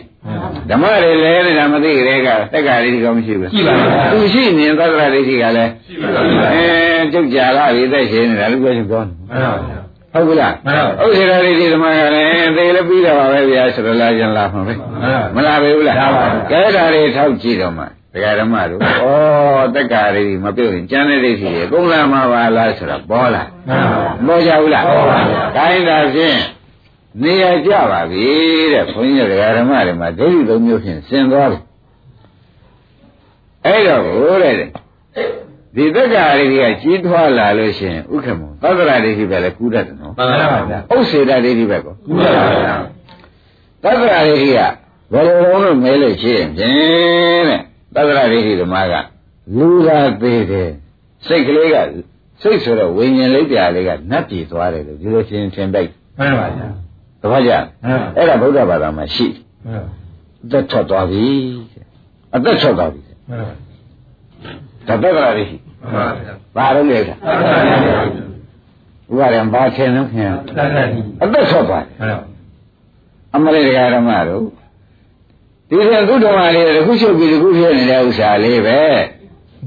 [0.71, 6.67] ဓမ္မတွေလဲနေတာမသိကြတဲ့ကတက္ကရာဒိဋ္ဌိကောမရှိဘူးရှိပါဗျာသူရှိနေသက္ကရာဒိဋ္ဌိကလည်းရှိပါဗျာအဲ
[7.13, 9.84] ကျုပ်ကြာလာပြီသက်ရှင်နေတာလူပဲပြောနေမှန်ပါဗျာ
[10.15, 18.85] ဟုတ်ကလားမှန်ပါဥစ္စေရာဒိဋ္ဌိဓမ္မကလည်းသေလည်းပြီးတော့ပါပဲဗျာဆိုတော့လာကြလာမှာပဲမှန်ပါမလားပဲဘူးလားလာပါဘူးကဲဒါတွေထောက်ကြည့်တော့မှဒကာဓမ္မတို့ဩ
[19.75, 26.39] တက္ကရာဒိဋ္ဌိမပြုတ်ရင်ကျန်တဲ့ဒိဋ္ဌိတွေကုန်လာမှာပါလားဆိုတော့ပေါ်လာမှန်ပါပေါ်ကြဘူးလားပေါ်ပါဗျာဒါရင်ဒါဖြင့်
[27.23, 28.27] နေရာကြပါပြီ
[28.73, 31.59] တဲ့ဘုန်းကြီးတို့ဒကာဓမ္မတွေမှာဒိဋ္ဌိသုံးမျိုးဖြင့်ဆင်သွားပြီ
[33.67, 34.55] အဲ့တော့ဟိုတဲ့
[35.77, 42.77] ဒီတက္ကရာဒိဋ္ဌိကကြီးထွားလာလို့ရှိရင်ဥက္ကမောသက္ကရာဒိဋ္ဌိပဲလေကူးတတ်တယ်နော်မှန်ပါဗျာဥစ္စေတဒိဋ္ဌိပဲကောကူးရပါဗျာ
[43.85, 44.61] သက္ကရာဒိဋ္ဌိက
[45.13, 46.73] ဘယ်လိုလုံးလို့မဲလို့ရှိရင်ဖြင့်
[47.49, 47.61] တဲ့
[47.95, 48.95] သက္ကရာဒိဋ္ဌိဓမ္မက
[49.59, 50.71] လူသာသေးတယ်
[51.27, 51.77] စိတ်ကလေးက
[52.43, 56.69] စိတ်ဆိုတော့ဝိညာဉ်လေးပြာလေးကနတ်ပြည်သွားတယ်လို့ဒီလိုရှင်းထင်တိုက်မှန်ပါဗျာ
[57.23, 57.53] တပတ်ကြ
[57.85, 59.27] မှန်ပါအဲ့ဒါဗုဒ္ဓဘာသာမှာရှိ
[59.67, 59.91] မှန်ပါ
[60.45, 61.29] အသက်ထွက်သွားပြီ
[62.37, 63.01] အသက်ထွက်သွားပြီ
[63.31, 63.55] မှန်ပါ
[64.89, 68.01] ဒါသက္ကရာဒိဋ္ဌိမှန် ပါဗျာဘာလို့လဲဆိုမှန်ပါဗျာ
[69.11, 72.21] ဥပါဒံဘာထင်လို့ခင်သတ္တတိအသက်ထွက်သွားတယ်မှန်ပါ
[73.35, 74.45] အမလေးတရားဓမ္မတို့
[75.69, 78.79] ဒီကကုဓမ္မလေးတစ်ခုချုပ်ပြီးတစ်ခုဖြစ်နေတဲ့ဥစ္စာလေးပဲ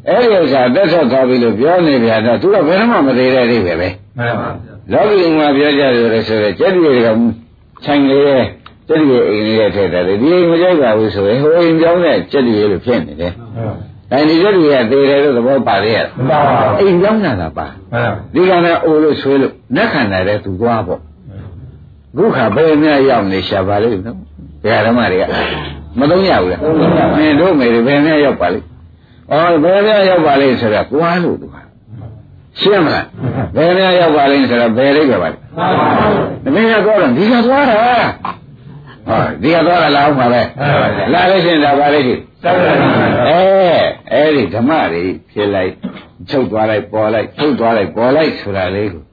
[0.07, 4.49] အဲ့ဒီဥစ္စာသက်ထွက်သွားပြီလို့ပြောနေပြန်တော့သူကဘယ်တော့မှမသေးတဲ့အိဗယ်ပဲမှန်ပါ
[4.91, 7.09] လောကီမှာပြောကြတယ်ဆိုတော့ကျက်တိတွေက
[7.83, 8.43] ခြံလေးရဲ့
[8.87, 13.75] ကျက်တိရဲ့အိမ်လေးရဲ့ထည့်တယ်ဒီအိမ်မကြိုက်ပါဘူးဆိုရင်ဟိုအိမ်ကြောင်းတဲ့ကျက်တိရဲ့လို့ဖြစ်နေတယ်မှန်ပါ။
[14.11, 17.67] ဒါဒီကျက်တိရဲ့သေတယ်လို့သဘောပါလေရမှန်ပါပါအိမ်ကြောင်းတာကပါမှန်ပါ
[18.33, 21.01] ဒီကနေ့အိုလို့ဆွေးလို့နက်ခန္ဓာတဲ့သူသွားပေါ့
[22.17, 24.17] ခုခါဘယ်များရောက်နေရှာပါလိမ့်နော်
[24.63, 25.23] ဘယ်ဓမ္မတွေက
[25.99, 26.61] မသုံးရဘူးလား
[27.17, 28.65] မင်းတို့မေတွေဘယ်များရောက်ပါလိမ့်
[29.31, 31.55] ဩဘယ်များရောက်ပါလိမ့်ဆိုတော့ကွာလို့သူက
[32.59, 33.05] ရှင်းမလား
[33.55, 35.41] ဘယ်များရောက်ပါလိမ့်ဆိုတော့ဘယ်လေးပဲပါလိမ့်
[36.43, 37.77] တမင်းကတော့ဒီကသွားတာ
[39.07, 40.41] ဟောဒီကသွားတာလာအောင်ပါပဲ
[41.13, 42.26] လာလို့ရှိရင်ဒါပါလိမ့်ရှိသတ္တတိ
[43.29, 43.43] အဲ
[44.11, 45.71] အဲ့ဒီဓမ္မတွေဖြစ်လိုက်
[46.29, 49.03] ချုပ်သွားလိုက်ပေါ်လိုက်ချုပ်သွားလိုက်ပေါ်လိုက်ဆိုတာလေးကို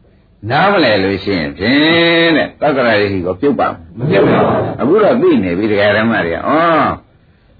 [0.50, 3.68] နားမလဲလို့ရှိရင်ဖြင့်တဲ့သက္ကရာရိကိုပြုတ်ပါ
[3.98, 4.40] မပြုတ်ပါ
[4.88, 6.52] ဘူးအခုတော့သိနေပြီတရားဓမ္မတွေကဩ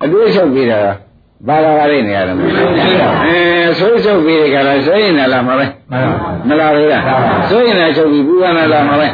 [0.05, 0.89] အတွေ့ချုပ်ပြီးတော့
[1.49, 2.37] ဘာလာပါလိမ့်နေရတယ်
[3.25, 3.39] အဲ
[3.79, 7.03] ဆိုးချုပ်ပြီးကြလားဆိုရင်လည်းမှာပဲမှန်ပါမလားလေလား
[7.49, 9.09] ဆိုရင်လည်းချုပ်ပြီးပူရနာလာမှာပဲ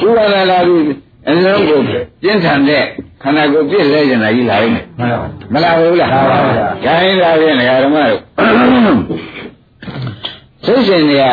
[0.00, 0.82] ပူရနာလာပြီး
[1.30, 1.80] အလုံးကို
[2.22, 2.84] ပြင်းထန်တဲ့
[3.24, 8.20] ခန္ဓာကိုယ်ပြည့်လဲကြတာကြီးလာလိမ့်မယ်မှန်ပါမလာဘူးလားမှန်ပါဗျာခိုင်းတာဖြင့်ဓမ္မတို့
[10.66, 11.26] စိတ်ရှင်တွေက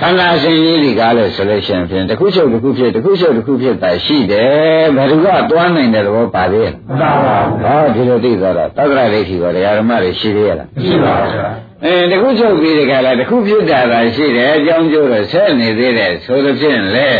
[0.00, 9.44] ခန္ဓာရှင်ကြီးဒီကားလို့ဆိုလို့ရှိရင်ဖြင့်တစ်ခုချုပ်တစ်ခုဖြစ်တစ်ခုချုပ်တစ်ခုဖြစ်တာရှိတယ်ဘယ်သူကသွားနိုင်တဲ့သဘောပါသေးရဲ့မှန်ပါပါဟောဒီလိုသိသွားတော့သက္ကရာဒိဋ္ဌိက
[9.78, 11.48] ဓမ္မတွေရှိသေးရလားရှိပါဗျာ
[11.84, 17.10] အဲတစ်ခုချုပ်ပြီးဒီကလာတစ်ခုဖြစ်တာသာရှိတယ်အကြောင်းကျိုးတော့ဆက်နေသေးတယ်ဆိုလို့ဖြင့်လေ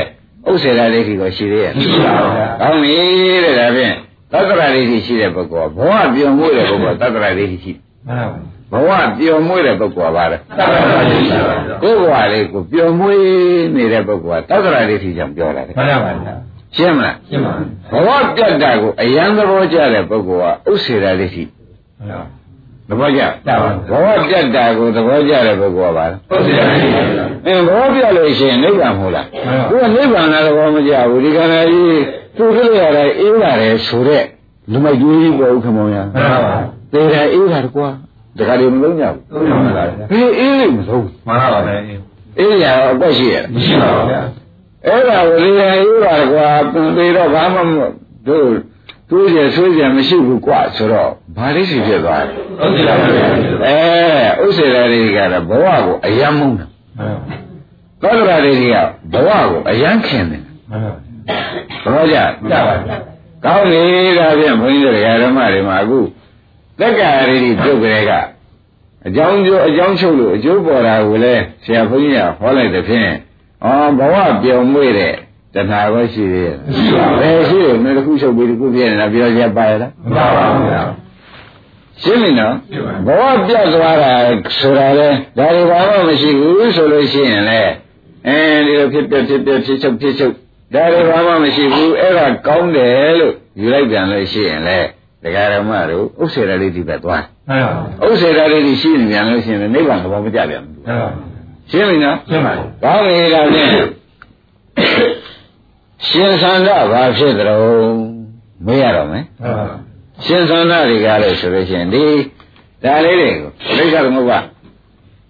[0.49, 2.97] ဥစ္စေရာဒိဋ္ဌိကရှိသေးရဲ့ရှိပါဗျာကောင်းပြီ
[3.45, 3.95] တဲ့ဒါဖြင့်
[4.33, 7.73] သက္ကရာဒိဋ္ဌိရှိတဲ့ပုဂ္ဂိုလ်ကဘဝပျော်မွေ့တဲ့ပုဂ္ဂိုလ်ကသက္ကရာဒိဋ္ဌိရှိ
[8.09, 8.29] မှန်
[8.73, 13.21] ပါဘဝပျော်မွေ့တဲ့ပုဂ္ဂိုလ်ကပါလေသတ္တတိရှိပါဗျာကိုယ်ဘဝလေးကိုပျော်မွေ့
[13.77, 16.35] နေတဲ့ပုဂ္ဂိုလ်ကသက္ကရာဒိဋ္ဌိကြောင့်ပြောတာလေမှန်ပါဗျာ
[16.77, 17.53] ရှင်းမလားရှင်းပါ
[17.93, 22.36] ဘဝပြတ်တာကိုအယံသဘောကျတဲ့ပုဂ္ဂိုလ်ကဥစ္စေရာဒိဋ္ဌိမှန်ပါ
[22.89, 26.65] သဘောကျကျပါဘဝပြတ်တာကိုသဘောကျတဲ့ပုဂ္ဂိုလ်ကပါလေဟုတ်တယ်ဗျာ
[27.47, 32.03] အင်းဘောပြလို့ရှိရင်နိဗ္ဗာန်မဟုတ်လားမှန်ပါသူကနိဗ္ဗာန်လည်းသဘောမကျဘူးဒီကနေ့ကြီး
[32.37, 34.27] သူကြည့်ရတာအေးလာတယ်ဆိုတော့
[34.73, 36.57] လူမိုက်ကြီးကြီးပေါ်ဦးခမောင်ရမှန်ပါ
[36.93, 37.89] သေတယ်အေးတာတကွာ
[38.39, 41.79] တခါတည်းမလုံးကြဘူးဟုတ်ပါဗျာဘယ်အေးလိမ့်မလုံးမှန်ပါဗျာ
[42.39, 44.21] အေးရတော့အကွက်ရှိရမရှိပါဘူးဗျာ
[44.87, 46.49] အဲ့ဒါကိုလေအေးတာတကွာ
[46.97, 47.71] သေတော့ဘာမှမ
[48.29, 48.49] တို့
[49.11, 52.95] သူ့ရဲ့ဆွေးကြမရှိဘူးကွာဆိုတော့ဘာလေးစီဖြစ်သွားလဲဟုတ်တယ်ဗျာ
[53.65, 56.67] အဲဥစ္စေရာတွေကတော့ဘဝကိုအယံမုန်းတာ
[56.99, 57.19] မှန်
[58.03, 58.77] သောတရာတွေက
[59.13, 60.95] ဘဝကိုအယံခင်တယ်ပါမှန်
[61.85, 62.97] သဘောကျပါကြပါဗျာ
[63.45, 63.83] ကောင်းပြီ
[64.19, 65.99] ဒါဖြင့်ဘုန်းကြီးတို့ဓမ္မတွေမှာအခု
[66.79, 68.13] သက္ကာရီတွေပြုတ်ကြတဲ့က
[69.07, 73.11] အကြောင်းကျိုးအကြောင်းချုပ်လို့အကျိုးပေါ်တာကိုလည်းဆရာဘုန်းကြီးကဟောလိုက်တဲ့ဖြင့်
[73.65, 75.15] အော်ဘဝပြောင်းမွေ့တဲ့
[75.57, 76.57] တဏှာကိုရှိသေးရဲ့
[77.21, 80.83] ဘယ်ရှိတယ်မင်းတစ်ခုချုပ်ပြီးတစ်ခုပြည့်နေတာပြောကြပါရဲ့လားမှန်ပါဗျာ
[82.03, 84.13] ရှင်းပြီနော်ရှင်းပါဘဝပြတ်သွားတာ
[84.59, 87.61] ဆိုတာလေဒါတွေဘာမှမရှိဘူးဆိုလို့ရှိရင်လေ
[88.27, 90.35] အဲဒီလိုဖြစ်ပြဖြစ်ပြဖြစ်ချုပ်ဖြစ်ချုပ်
[90.75, 94.79] ဒါတွေဘာမှမရှိဘူးအဲ့ဒါကောင်းတယ်လို့ယူလိုက်ပြန်လို့ရှိရင်လေ
[95.23, 97.63] တရားဓမ္မတို့ဥစ္စေရလေးဒီပဲသွားမှန်
[98.01, 101.11] ပါဥစ္စေရလေးဒီရှိနေပြန်လို့ရှိရင်နိဗ္ဗာန်သဘောမကျပြန်ဘူးမှန်ပါ
[101.71, 102.53] ရှင်းပြီနော်ရှင်းပါ
[102.85, 103.71] ကောင်းပြီဒါဖြင့်
[106.07, 107.61] ရှင်သန္တာဘာဖြစ်ကြုံ
[108.67, 109.77] မေးရတော့မယ်မှန်ပါ
[110.25, 112.05] ရှင်သန္တာတွေကလည်းဆိုလို့ရှိရင်ဒီ
[112.85, 114.39] ဒါလေးတွေကိုလိက္ခသမုပ္ပါ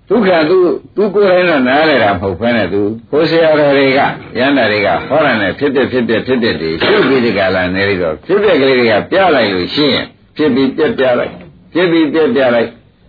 [0.09, 0.59] ဒုက္ခသူ
[0.97, 4.01] သူကိုယ်တိုင်တော့နားရတာမဟုတ်ဘဲနဲ့သူကိုယ်ဆရာတော်တွေကရ
[4.37, 10.05] ဟန္တာတွေကဟောတယ်နဲ့ဖြစ်ဖြစ်ဖြစ်ဖြစ်ဖြစ်ဖြစ်ဒီရှုပ်ပြီးဒီကလာနေပြီးတော့ဖြစ်ဖြစ်ကလေးတွေကပြလိုက်လို့ရှိရင်
[10.37, 11.33] ဖြစ်ပြီးပြက်ပြလိုက်
[11.75, 12.69] ဖြစ်ပြီးပြက်ပြလိုက်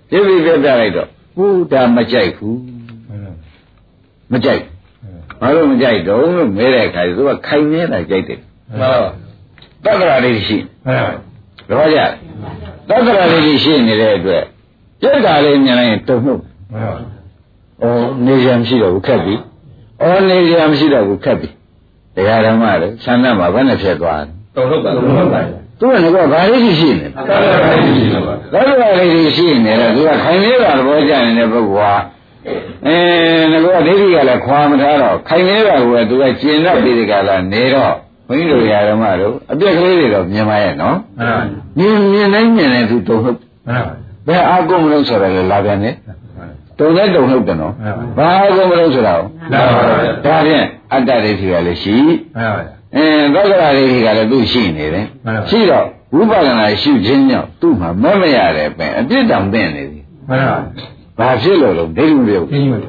[0.09, 1.07] ဖြစ်ပြီးပြက်ပြလိုက်တော့
[1.37, 2.59] ဟူဒါမကြိုက်ဘူး
[3.09, 3.35] မှန်
[4.31, 4.76] မကြိုက်ဘာ
[5.55, 8.39] လို့မကြိုက်တော့လို့မဲတဲ့အခါကျသူကခိုင်နေတာကြိုက်တယ်
[8.81, 8.91] ပါ
[9.85, 11.13] တက္ကရာလေးရှိမှန်ပါ
[11.69, 11.99] တော့ကြ
[12.89, 14.43] တက္ကရာလေးရှိနေတဲ့အတွက်
[15.01, 16.93] ပြက်တာလေးမြင်လိုက်ရင်တုံ့နှုတ်မှန်ပါ။
[17.81, 19.35] အော်နေရမရှိတော့ဘူးခက်ပြီ။
[20.01, 21.49] အော်နေရမရှိတော့ဘူးခက်ပြီ။
[22.15, 25.41] တရားဓမ္မလေဆန္ဒမှာဘယ်နဲ့ဖြစ်သွားလဲတုံ့လို့ပါတုံ့လို့ပါ။
[25.79, 31.93] သူကလည်းဘာလေးရှိရှိနေသတ္တတိရှိပါ။တက္ကရာလေးရှိနေတယ်သူကခိုင်နေတာသဘောကျနေတဲ့ပုဂ္ဂိုလ်ဟာ
[32.85, 32.95] အဲ
[33.51, 37.93] ငါကဒိဋ္ဌိကလည်းခွာမထားတော့ခိုင်နေတာကသူကကျင်တော့ပြီးဒီကလာနေတော့
[38.27, 41.39] ဘုန်းကြီးတို့ဓမ္မတို့အပြက်ကလေးတွေတော့မြင်ပါရဲ့နော်မှန်ပါ။
[41.77, 43.93] မြင်မြင်တိုင်းမြင်တိုင်းသူတုံ့နှုတ်မှန်ပါ
[44.27, 45.91] ဘယ်အာကုန်မလို့ဆိုရလဲလာပြန်နေ
[46.79, 51.95] တုံနဲ့တုံနှုတ်တယ်နော်မှန်ပါဘာအာကုန်မလို့ဆိုတာကိုမှန်ပါဗျာဒါဖြင့်အတ္တဒိဋ္ဌိကလည်းရှိ
[52.35, 52.61] မှန်ပါ
[52.95, 55.85] အင်းသောကရာဒိဋ္ဌိကလည်းသူ့ရှိနေတယ်မှန်ပါရှိတော့
[56.15, 60.57] ဝိပဿနာရှုခြင်းကြောင့်သူ့မှာမမရတဲ့ပင်အပြစ်တောင်သိနေသည်မှန်ပါ
[61.19, 62.85] ဘာဖြစ်လို့လဲဒိဋ္ဌိမပြုတ်ရှင်းပါဟ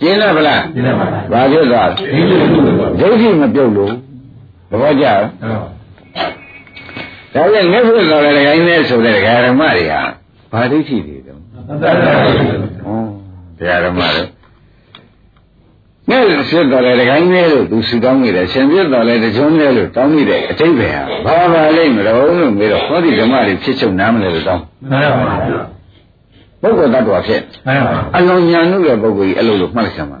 [0.00, 3.92] ကျင်းလားဗလားကျင်းပါပါဘာဖြစ်သွားဒီလိုလိုပါဒိဋ္ဌိမပြုတ်လို့
[4.70, 5.30] သဘောကျလားဟုတ်
[7.34, 10.00] ဒါပြန်ငှက်ဖြစ်သွားတဲ့ခိုင်းနဲ့ဆိုတဲ့ဓမ္မတွေဟာ
[10.52, 14.22] ဘာဒိဋ္ဌိတွေတုံးသတ္တရာရှိတယ်ဩတရားဓမ္မတွေ
[16.08, 25.75] ငှက်ဖြစ်သွားတဲ့ခိုင်းနဲ့လို့သူစုတောင်းနေတယ်ရှင်ဖြစ်သွားတဲ့ကြုံနဲ့လို့တောင်းနေတဲ့အတိတ်ပဲဟာဘာပါလိမ့်မလို့လို့ပြီးတော့ဟောဒီဓမ္မတွေဖြစ်ချုပ်နားမလဲလို့တောင်းမှန်ပါပါ
[26.62, 30.18] ပုဂ္ဂိုလ်တ attva ဖြစ်မှန်ပါပါအလွန်ညာနုတဲ့ပုဂ္ဂိုလ်ကြီးအဲ့လိုလို့မှတ်လိုက်စမ်းပါ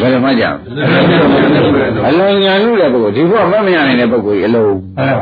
[0.00, 0.58] ဘယ်လိုမှကြအောင်
[2.08, 5.14] အလွန်ညာနုတဲ့ပုဂ္ဂိုလ်ဒီဘုရားမမရနိုင်တဲ့ပုဂ္ဂိုလ်ကြီးအလုံးမှန်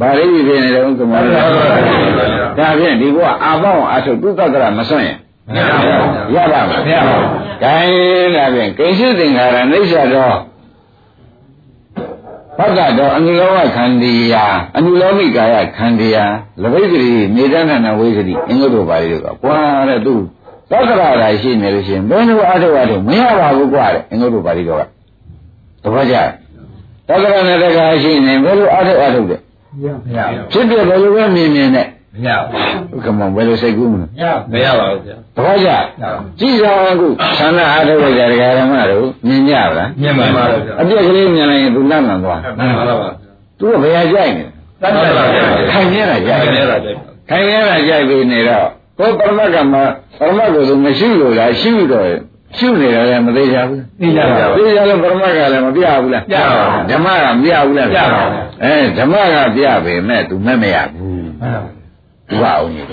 [0.00, 1.22] ပါဘာလေးကြီးဖြစ်နေတယ်ဥက္ကမော
[2.58, 5.18] ဒါဖြင့်ဒီဘုရားအာပေါင်းအထုသူတ္တရမစွန့်ရင်
[6.34, 7.28] ရပါမမလားရပါဘူး
[7.62, 10.36] ဂိုင်းဒါဖြင့်ကိစ္စသင်္ခါရအိဋ္ဌတော်
[12.58, 14.44] ဘဂ္ဂတော်အနုလောမခန္ဒီယာ
[14.76, 16.24] အနုလောမိကာယခန္ဒီယာ
[16.62, 20.14] လဘိသတိနေတဏ္ဍနာဝိသတိအင်္ဂုတ္တပါဠိတို့ကကွာတဲ့သူ
[20.70, 24.82] သက္ကရာဓာရှိနေလို့ရှိရင်ဘယ်လိုအထုအထုမရပါဘူးကွာတဲ့အင်္ဂုတ္တပါဠိတို့က
[25.82, 26.16] သဘောကျ
[27.08, 29.40] သက္ကရာနဲ့တက္ကရာရှိနေဘယ်လိုအထုအထုတဲ့
[30.04, 30.18] မရ
[30.52, 32.28] ဖြစ်ပြဘယ်လိုပဲမြင်မြင်နဲ့ မရ
[32.90, 34.06] ဘူးကမ္ဘာဘယ်လိုစိတ်ကူးမလဲ
[34.52, 35.70] မရပါဘူးဗျာသဘောကျ
[36.38, 37.08] ကြည့်ကြအောင်အခု
[37.38, 43.08] သန္တာအားထုတ်ကြတဲ့ဓမ္မတို့မြင်ကြလားမြင်ပါပါဗျာအပြက်ကလေးမြင်လိုက်ရင်သူလန့်လန့်သွားမှန်ပါပါ
[43.58, 44.44] သူကဘယ်ဟာကြိုက်နေ
[44.82, 46.98] သတ္တရာရှိတယ်ခိုင်ရတာကြိုက်ခိုင်ရတာကြိုက်
[47.30, 48.66] ခိုင်ရတာကြိုက်ပြီးနေတော့
[48.98, 49.82] ကိုယ်ပရမတ်ကမှာ
[50.18, 52.08] ပရမတ်ကိုသူမရှိလို့လားရှိတော့
[52.58, 61.83] ရှုနေတယ်လည်းမသေးကြဘူးသိကြပါဘူးသိကြလို့ပရမတ်ကလည်းမပြဘူးလားပြပါဘူးဓမ္မကမပြဘူးလားပြပါဘူးအဲဓမ္မကပြပေမဲ့ तू မဲ့မရဘူးမှန်ပါ
[62.34, 62.86] သူကအောင်ကြီး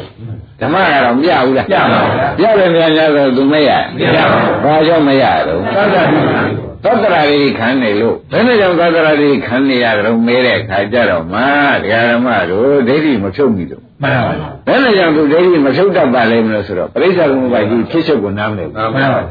[0.60, 11.42] ဓမ္မကတော့မပြဘူးလားပြပါဘူးပြတယ်များများဆိုသူမရမရပါဘူးဘာကြောင့်မရတော့သတ္တရာရှိတယ်သတ္တရာတွေခံနေလို့ဘယ်နဲ့ကြောင့်သတ္တရာတွေခံနေရကြုံမဲတဲ့ခါကြတော့မှ
[11.82, 19.22] တရားဓမ္မတို့ဒိဋ္ဌိမဖြုတ်မိလို့မှန်ပါပါဘယ်နဲ့ကြောင့်သူဒိဋ္ဌိမဖြုတ်တတ်ပါလိမ့်မလို့ဆိုတော့ပရိစ္ဆေသမုပ္ပါဒ်ကြီးဖြစ်ချုပ်ကိုနားမလဲဘူးမှန်ပါပါ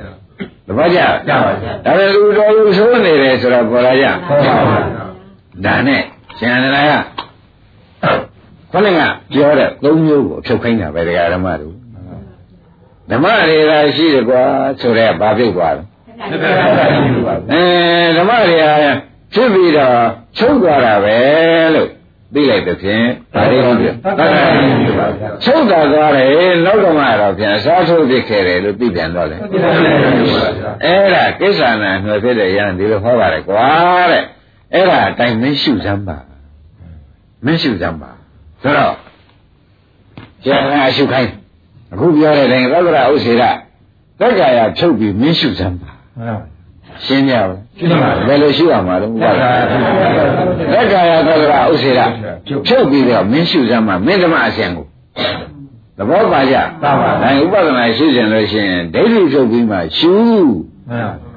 [0.68, 4.78] တပည့်ကြကြပါဗျာဒါပေမဲ့လူတော်လူဆိုးနေတယ်ဆိုတော့ပေါ်လာကြဟုတ်ပါပါ
[5.64, 6.02] ဒါနဲ့
[6.38, 7.00] ရှင်န္ဒရာက
[8.72, 9.00] ခொနက
[9.32, 11.74] ပြောတဲ့သုံးမျိုးကိုဖြုတ်ခိုင်းတာပဲတရားဓမ္မတို့
[13.10, 14.42] ဓမ္မတွေကရှိတယ်ကွာ
[14.80, 15.82] ဆိုတော့ဘာဖြစ်သွားလဲ
[16.32, 17.64] သတ္တရာရှိတယ်ပါအဲ
[18.16, 18.66] ဓမ္မတွေက
[19.34, 19.96] ဖြစ်ပြီးတော့
[20.38, 21.16] ချုပ်သွားတာပဲ
[21.74, 21.88] လို့
[22.34, 23.04] သိလိုက်တဲ့ဖြင့်
[23.34, 33.66] ဒါလေးဟုတ်ပြီသတ္တရာရှိတယ်ပါဗျာချုပ်တာသွားတယ်နောက်တော့မှတော့ပြန်အစားထိုးဖြစ်ခဲ့တယ်လို့သိပြန်တော့တယ်သတ္တရာရှိတယ်ပါဗျာအဲ့ဒါကိစ္ဆာနာနှွယ်ဖြစ်တဲ့ရန်ဒီလိုဟောပါတယ်ကွာ
[34.10, 34.24] တဲ့
[34.74, 36.18] အဲ့ဒါအတိုင်းမင်းရှုစမ်းပါ
[37.44, 38.10] မင်းရှုစမ်းပါ
[38.62, 38.94] ဆိုတော့
[40.44, 41.30] ကျန်တာရှုခိုင်း
[41.92, 43.42] အခုပြောတဲ့အတိုင်းသက္ကရာဥစ္စေရ
[44.20, 46.46] တက္ကာယဖြုတ်ပြီးမင်းရှုစမ်းပါမှန်ပါ
[47.04, 49.42] ရှင်းကြပါရှင်းပါပြီဘယ်လိုရှုရမှာလဲဥပါဒ
[50.72, 52.00] လက်ကာယသက္ကရာဥစ္စေရ
[52.66, 54.86] ဖြုတ်ပြီးတော့မင်းရှုစမ်းမှာမင်းဓမ္မအစဉ်ကို
[55.98, 60.12] သဘောပါကြပါပါဒါဥပဒနာရှုကျင်လို့ရှိရင်ဒိဋ္ဌိဖြုတ်ပြီးမှရှု
[60.90, 61.29] မှန်ပါ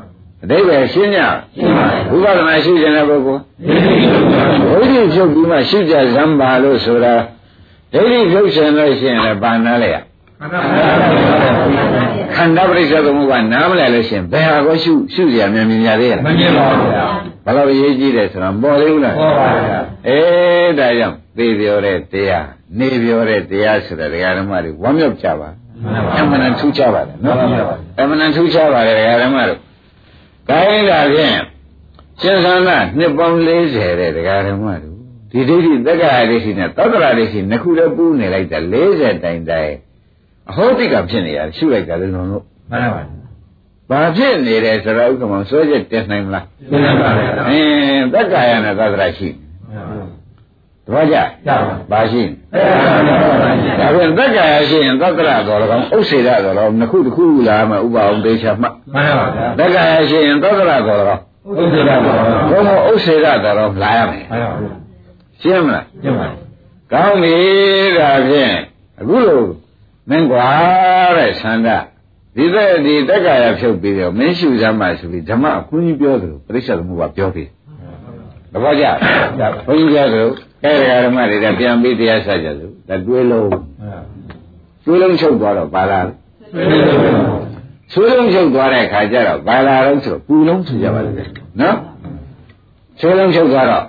[0.44, 1.20] အတိပ္ပယ်ရှင်းကြ
[1.56, 4.40] ရှင်းပါပြီဥပဒနာရှုကျင်တဲ့ပုဂ္ဂိုလ်ဒီလိုဆိုပါ
[4.72, 7.14] ဒိဋ္ဌိဖြုတ်ပြီးမှရှုကြဇံပါလို့ဆိုတာ
[7.94, 9.96] ဒိဋ္ဌိဖြုတ်ရှင်လို့ရှိရင်လည်းပါနာလေရ
[12.36, 17.06] ခန္ဓာပရိစ္ဆေသမုပ္ပါနားမလဲလို့ရှိရင်ဘယ်ဟာကိုရှုရှုရမြင်မြင်ရသေးရဲ့မမြင်ပါဘူးဗျာ
[17.46, 22.48] ဘယ်လိုအရေးကြီးတယ်ဆိုတော့ပေါ်သေးဘူးလားပေါ်ပါဗျာအေးဒါကြောင့်သိပြောတဲ့တရား
[22.80, 25.50] နေပြောတဲ့တရားဆိုတဲ့ဒကာဓမ္မတွေဝမ်းမြောက်ကြပါ
[26.20, 27.36] အမှန်တန်ထူးခြားပါတယ်နော်
[28.00, 29.60] အမှန်တန်ထူးခြားပါတယ်ဒကာဓမ္မတို့
[30.50, 31.38] ဒါရင်ဒါဖြင့်
[32.22, 34.96] ရှင်သန္တာနှစ်ပေါင်း40တဲ့ဒကာဓမ္မတို့
[35.32, 39.72] ဒီဒိဋ္ဌိတက္ကရာဒိဋ္ဌိနဲ့သတ္တရာဒိဋ္ဌိနှစ်ခုလည်းပူးနေလိုက်တာ40တိုင်တိုင်
[40.50, 43.02] အဟောတိကဖြစ်နေရရှုလိုက်တာလည်းလုံးလို့မှန်ပါ
[43.90, 49.34] ပါဘာဖြစ်နေတယ်ဆိုတော့ဥက္ကမောင်စွဲချက်တင်နိုင်မလားရှင်းပါဗျာအင်းတက္ကရာနဲ့သတ္တရာရှိတ
[50.92, 52.24] ပည့်ကြကြပါဘာရှိ
[52.54, 61.20] အဲ့ဒါပါဗျာဒါပြန်တက္ကရာရှိရင်သတ္တရာတော်လည်းဥစ္စေရတော်လည်းနှစ်ခုတစ်ခုလာမှဥပအောင်သေချာမှမှန်ပါဗျာတက္ကရာရှိရင်သတ္တရာတော်လည်း
[61.50, 62.14] ဥဒ္ဒရာပါ
[62.50, 64.74] ဘုံမဥစ္စေရတော်လည်းလာရမယ်မှန်ပါဗျာ
[65.42, 66.28] ရှင်းမလားရှင်းပါ
[66.94, 67.38] ကောင်းပြီ
[67.98, 68.56] ဒါဖြင့်
[69.00, 69.44] အခုလို
[70.10, 70.50] မင်းကွာ
[71.18, 71.70] တဲ့ဆန္ဒ
[72.36, 77.50] ဒီသက်ဒီတက္ကရာဖြုတ်ပြီးတော့မင်းရှုစမ်းပါဆိုပြီးဓမ္မအခွင့်ကြီးပြောသလိုပရိစ္ဆေသမုပ္ပါပြောပြီး
[78.54, 78.86] တပည့်ကြ
[79.68, 80.30] ဘုန်းကြီးပြောသလို
[80.66, 83.50] အဲဒကာဓမ္မတွေကပြန်ပြီးတရားဆက်ကြစို့ဒါတွေးလုံး
[84.86, 86.08] တွေးလုံးချုပ်သွားတော့ပါလား
[87.94, 91.30] ဆွေးလုံးချုပ်သွားတဲ့ခါကျတော့ဘာလာတော့ဆိုပူလုံးဆိုကြပါလိမ့်မယ်
[91.62, 91.78] နော်
[93.00, 93.84] ဆွေးလုံးချုပ်သွားတော့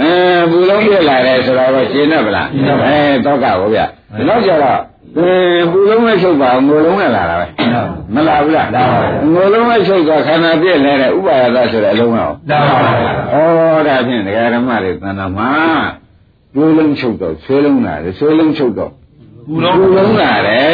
[0.00, 0.10] အဲ
[0.50, 2.48] ပူလုံးပြလာတယ်ဆိုတော့ရှင်းတော့ဗလား
[2.86, 2.96] အဲ
[3.26, 3.80] တော့ကဟုတ်ဗျ
[4.28, 4.80] နောက်ကြတော့
[5.18, 5.30] အဲ
[5.70, 7.46] ပူလုံးနဲ့ချုပ်ပါငိုလုံးနဲ့လာတာပဲ
[8.14, 8.68] မလာဘူးလား
[9.32, 15.50] ငိုလုံးနဲ့ချုပ်သွားခန္ဓာပြည့်လဲတဲ့ဥပါယသဆိုတဲ့အလုံးအောင်ဒါပါဗျာဩဒါဖြင့်ဒကာဓမ္မတွေသံဃာမှာ
[16.54, 18.90] ပူလုံးချုပ်တော့ဆွေးလုံးလာတယ်ဆွေးလုံးချုပ်တော့
[19.48, 20.64] ဘူပူလုံးလုံးလာတယ်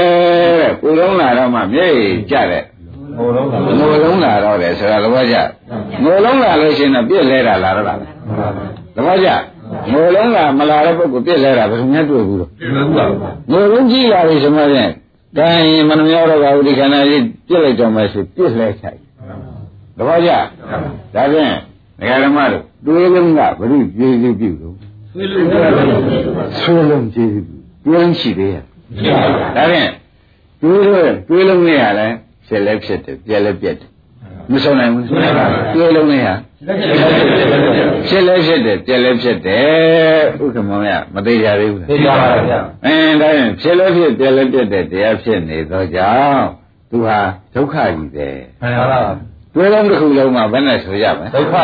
[0.61, 2.65] တဲ့ပူလုံးလာတော့မှမျက်ရည်ကျတဲ့
[3.17, 5.37] ဟိုလုံးကငိုလုံးလာတော့တယ်ဆိုတာသဘောကျ
[6.05, 8.03] ငိုလုံးလာလို့ရှိရင်တော့ပြည့်လဲတာလာတော့လားသ
[9.07, 9.29] ဘောကျ
[9.93, 12.89] ငိုလုံးလာမလာတဲ့ပုဂ္ဂိုလ်ပြည့်လဲတာဘယ်သူများတွေ့ဘူးလို့ဒီလိုက
[13.51, 14.91] ငိုလုံးကြည့်လာပြီဆိုမှပြန်
[15.37, 18.99] ဒါရင်မနှမြောတော့ပါဘူးဒီခန္ဓာကြီးပြည့်လိုက်တော့မှဆိုပြည့်လဲချိုက်
[19.97, 20.31] သဘောကျ
[21.15, 21.53] ဒါဖြင့်
[21.99, 24.75] ဒကာဓမ္မတို့တွေးလုံးကဘုရုကျေးဇူးပြုလို့
[25.13, 25.87] ဆွေးလို့ရတယ်
[26.61, 28.63] ဆွေးလုံးကျေးဇူးပြုတွေးလုံးရှိသေးရဲ့
[29.57, 29.91] ဒါဖြင့်
[30.63, 32.07] တွေးလို့တွေးလုံးနဲ့ရလဲ
[32.47, 33.91] ဖြစ်လဲဖြစ်တယ်ပြက်လဲပြက်တယ်
[34.51, 36.29] မဆုံးနိုင်ဘူးတွေးလုံးနဲ့ရ
[38.09, 46.45] ဖြစ်လဲဖြစ်တယ်ပြက်လဲဖြစ်တယ်ဥက္ကမောင်ရမသေးကြသေးဘူးသိကြပါဗျာအင်းဒါရင်ဖြစ်လဲဖြစ်ပြက်လဲပြက်တယ်တရားဖြစ်နေသောကြောင့်
[46.91, 47.19] သူဟာ
[47.55, 48.29] ဒုက္ခကြီးပဲ
[48.63, 49.01] မှန်ပါပါ
[49.55, 51.61] တွဲလုံးတစ်ခုလုံးမှာဘယ်နဲ့ဆိုရမလဲဒုက္ခပါ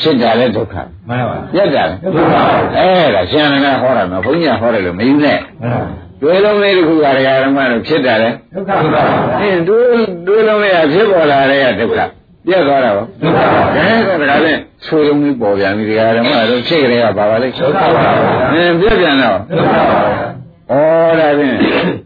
[0.00, 0.74] ဖြစ်တာလဲဒုက္ခ
[1.08, 2.42] မှန်ပါပြက်တာလဲဒုက္ခပါ
[2.76, 5.82] အဲ့ဒါရှင်ရဏဟောတာနော်ဘုန်းကြီးကဟောတယ်လို့မယူနဲ့မှန်ပါ
[6.20, 9.02] တွဲလုံးလေးတစ်ခုကတရားဓမ္မတို့ဖြစ်တာလဲဒုက္ခပါ
[9.40, 9.82] အင်းတွဲ
[10.26, 12.00] တွဲလုံးလေးကဖြစ်ပေါ်လာတဲ့ကဒုက္ခ
[12.46, 13.44] ပြက်သွားတာရောဒုက္ခပါ
[13.76, 14.56] ဒါကဒါနဲ့
[14.86, 18.08] ဆွေလုံးလေးပေါ်ပြန်ပြီတရားဓမ္မတို့ဖြစ်ကြတဲ့ကဘာပါလဲဒုက္ခပါ
[18.52, 21.56] အင်းပြက်ပြန်တော့ဒုက္ခပါဩဒါဖြင့်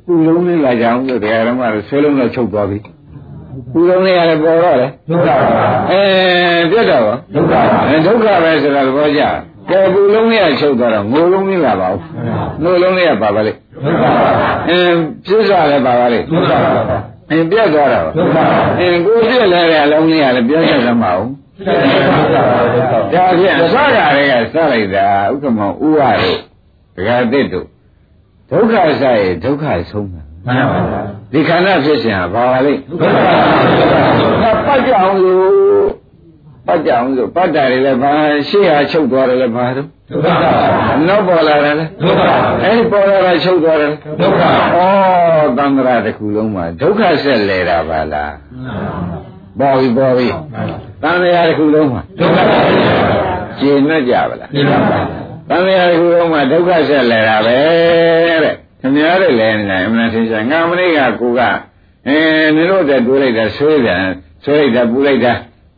[0.07, 2.79] ပူလုံးလေးလာကြအောင်လို့တရားဓမ္မတို့ဆွေလုံးတော့ချုပ်သွားပြီ
[3.73, 6.03] ပူလုံးလေးရတယ်ပေါ်တော့လေဒုက္ခပါအဲ
[6.71, 9.23] ပြက်တော့ရောဒုက္ခပါအဲဒုက္ခပဲဆိုတာသဘောကျ
[9.71, 11.99] ကဲပူလုံးလေးကချုပ်သွားတော့ငိုလုံးလေးလာပါဦး
[12.63, 14.11] ငိုလုံးလေးကပါပါလေဒုက္ခပါ
[14.69, 16.97] အင်းပြစ္ဆာလည်းပါပါလေဒုက္ခပါ
[17.31, 18.45] အင်းပြက်သွားတော့ဒုက္ခပါ
[18.81, 21.29] အင်းကိုပြက်လဲတဲ့အလုံးလေးကလည်းပြက်ချက်သမှာအောင်
[21.67, 26.39] ဒုက္ခပါဒုက္ခပါဒါဖြင့်အစကတည်းကစလိုက်တာဥက္ကမောဥဝတို့
[26.97, 27.67] ဒကာသစ်တို့
[28.51, 31.01] ဒုက္ခစရဲ့ဒုက္ခဆုံးတာမှန်ပါပါ
[31.33, 33.35] ဒီခန္ဓာဖြစ်စဉ်ဟာဘာပါလိမ့်ဒုက္ခပါ
[34.43, 35.74] ငါပတ်ကြအောင်လို့
[36.67, 38.13] ပတ်ကြအောင်လို့ပတ်တာတွေလည်းဘာ
[38.49, 43.91] ရှေ့ဟာချုပ်သွားတယ်လည်းဘာတော့ဒုက္ခပါနောက်ပေါ်လာတယ်လေဒုက္ခပါအဲဒီပေါ်လာတာချုပ်သွားတယ်
[44.21, 48.35] ဒုက္ခပါဩသံဃာတစ်ခုလုံးမှာဒုက္ခဆက်လဲတာပါလား
[49.61, 50.27] ပေါ်ပြီပေါ်ပြီ
[51.03, 52.59] သံဃာတစ်ခုလုံးမှာဒုက္ခပါ
[53.59, 55.01] ရှင်းနဲ့ကြပါလားဒီပါပါ
[55.49, 57.57] တန်မြာတစ်ခုလုံးမှာဒုက္ခဆက်လဲတာပဲ
[58.45, 61.41] တဲ့ခင်ဗျားတို့လည်းနေအမှန်သင်္ချာငါမလေးကကိုက
[62.09, 62.17] အဲ
[62.57, 64.03] နင်တို့တည်းတွေးလိုက်တာဆွေးပြန်
[64.45, 65.33] ဆွေးလိုက်တာပူလိုက်တာ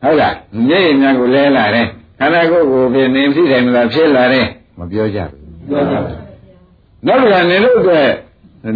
[0.07, 0.35] ဟုတ်လား
[0.69, 1.87] မျက်ရည်များကိုလဲလာတယ်
[2.19, 4.47] ခန္ဓာကိုယ်ကိုဖြစ်နေဖြစ်တယ်မလားဖြစ်လာတယ်
[4.79, 6.01] မပြောကြဘူးဒုက္ခပါ
[7.07, 7.91] နောက်တစ်ခါနင်တို့က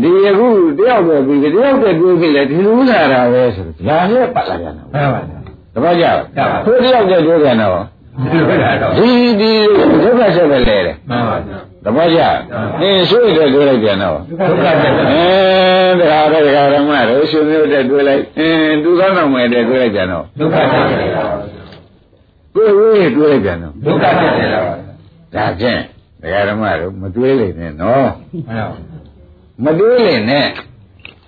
[0.02, 0.46] ဒီအခု
[0.78, 5.20] တယောက်တည်းပြီးတယောက်တည်းတွေးပြီးလေဒီလိုလာတာပဲဆိုတော့ဒါလည်းပတ်လာပြန်တော့မှန်ပါပါ
[5.74, 7.84] တပတ်ကြပါဘုရားတယောက်တည်းတွေးပြန်တော့
[8.32, 9.10] ဒီလိုရတော့ဒီ
[9.40, 9.52] ဒီ
[10.02, 12.20] ဒုက္ခဆက်ပဲလဲတယ်မှန်ပါတ ပည့်ကြ
[12.80, 14.72] အင်းဆွေးတဲ့တွေ့လိုက်ပြန်တော့ဒုက္ခပါ
[15.12, 15.28] အဲ
[16.00, 20.62] တရားတော်တရားဓမ္မတို့ရှင်မျိုးတဲ့တွေ့လိုက်အင်းသူသောတော်မယ်တဲ့တွေ့လိုက်ပြန်တော့ဒုက္ခပါ
[22.54, 24.64] တွေ့ဝေးတွေ့လိုက်ပြန်တော့ဒုက္ခဖြစ်တယ်လား
[25.34, 25.80] ဒါဖြင့်
[26.22, 28.08] တရားဓမ္မတို့မတွေးလိမ့်နဲ့နော်
[28.46, 28.66] မှန်
[29.64, 30.46] ပါမတွေးလိမ့်နဲ့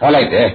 [0.00, 0.48] ဟောလိုက်တယ်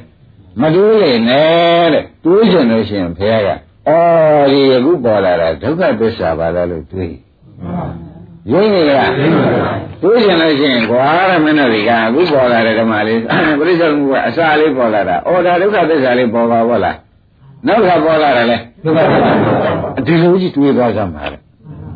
[0.61, 3.49] မတွေးလိမ့်နဲ့တဲ့တွေးချင်လို့ရှိရင်ဘုရားက
[3.87, 7.13] အော်ဒီအခုပေါ်လာတာဒုက္ခသစ္စာပါလားလို့တွေး
[8.51, 9.11] ရင်းနေလား
[10.01, 13.19] တွေးကျင်လို့ရှိရင်ကွာတဲ့မင်းတို့တွေကအခုပေါ်လာတဲ့ဓမ္မလေး
[13.59, 16.97] ပရိစ္ဆေမှုကအစာလေးပေါ်လာတာအော်ဒါဒုက္ခသစ္စာလေးပေါ်ပါဘောလား
[17.67, 21.37] နောက်ကပေါ်လာတယ်လေဒုက္ခပါမှန်ပါဒီလိုကြီးတွေးသွားကြမှာလေ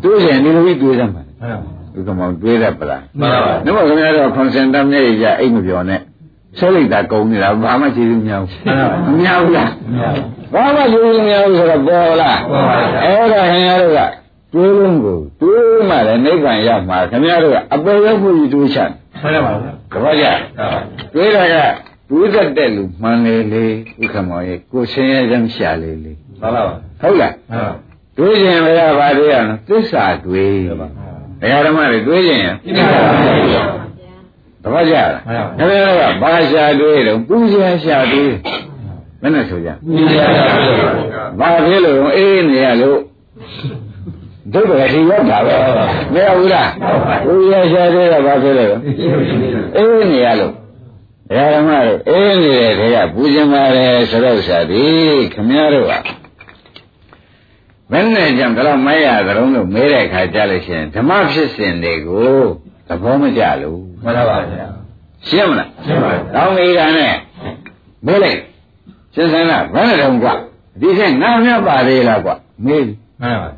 [0.04, 6.02] တွေးရင်ဒီလိုကြီးတွေးကြမှာမှန်ပါဒီကမောင်တွေးရပလားမှန်ပါနှမခင်ဗျားတို့ခွန်စင်တမ်းရဲ့ရအိတ်မပြောနဲ့
[6.58, 8.60] ဆွဲလိုက်တာကုံနေတာဘာမှကျေးဇူးမများဘူး
[9.08, 9.70] မများဘူးလား
[10.54, 12.38] ဘာမှကျေးဇူးမများဘူးဆိုတော့ပေါ်လား
[13.04, 14.00] အဲ့ဒါခင်ဗျားတို့က
[14.54, 18.90] တွေးလုံးကိုတွေးမှလည်းနိဗ္ဗာန်ရောက်မှာခင်ဗျားတို့ကအပေရောက်ဖို့ကြီးတွေးချင်
[19.22, 19.54] မှန်ပါ
[19.94, 20.26] ကဘာကြ
[21.14, 21.56] တွေးတာက
[22.10, 23.64] တွေးတတ်တဲ့လူမှန်လေလေ
[24.02, 26.62] ဥက္ကမောရဲ့ကိုဆင်းရဲချမ်းရှာလေလေမှန်ပါ
[27.02, 27.74] ဟုတ်လားမှန်ပါ
[28.18, 30.72] တွေးခြင်းလည်းဘာတွေးရလဲသစ္စာတွေးဒ
[31.52, 33.12] ကာဓမ္မတွေတွေးခြင်းရင်ဒီပါပါ
[34.64, 38.34] တပတ်ကြလားမှန်ပါခင်ဗျားတို့ကဘာရှာတွေးတော့ပူဇော်ရှာတွေး
[39.22, 40.28] မနဲ့ဆိုကြဒီပါ
[41.40, 43.00] ပါဘာဖြစ်လို့အေးနေရလို့
[44.54, 45.56] ဒုက္ခရရှိရောက်တာပဲ
[46.14, 46.70] မရဘူးလား
[47.26, 48.74] ပူဇော်ရှာတွေးတော့ဘာဖြစ်လို့
[49.78, 54.84] အေးနေရလို့ဒကာဓမ္မတို့အေးနေတဲ့ခေကပူဇင်ပါတယ်ဆိုတော့ဥစ္စာဒီ
[55.34, 55.94] ခင်ဗျားတို့က
[57.92, 62.36] ဘယ်နဲ့ကြောင့်ဒါတော့မရကြုံလို့မဲတဲ့ခါကြလို့ရှိရင်ဓမ္မဖြစ်စဉ်တွေကို
[62.88, 64.68] သဘောမကျလို့မှန်ပါပါဗျာ
[65.28, 67.14] ရှင်းမလားရှင်းပါပြီတောင်းမိကနဲ့
[68.06, 68.40] မေးလိုက်
[69.14, 70.34] ရှင်းစမ်းလားဘယ်နဲ့တုန်းကွာ
[70.82, 72.36] ဒီကငါမြတ်ပါသေးလားကွာ
[72.66, 72.84] မေး
[73.22, 73.50] မှန်ပါ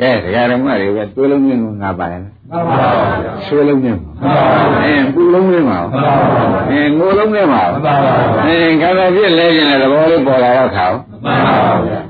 [0.00, 2.88] ကဲတရားဓမ္မတွေကတွေးလုံးမြင့်ကိုငါပါရဲ့မှန်ပါပါ
[3.22, 8.14] ဗျာဆွေးလုံးမြင့်မှန်ပါပါအင်းပူလုံးမြင့်ပါမှန်ပါပါအင်းငိုလုံးမြင့်ပါမှန်ပါပါ
[8.46, 12.00] အင်းခန္ဓာပြည့်လဲခြင်းတဲ့သဘောလေးပေါ်လာတော့ခါမှန်ပါပါဗျာ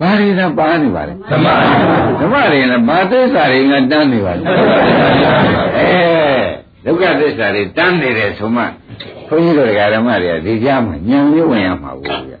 [0.00, 1.46] ဘာတွေသာပါနေပါလဲဓမ္မ
[2.20, 4.42] ဓမ္မတွေနဲ့ဘာသစ္စာတွေငါတန်းနေပါလဲ
[5.76, 8.62] အဲဒုက္ခသစ္စာတွေတန်းနေတယ်ဆိုမှ
[9.28, 12.34] ဘုန်းကြီးတို့ဓမ္မတွေကဒီကြားမှာဉာဏ်မျိုးဝင်ရမှာဘူးဗျ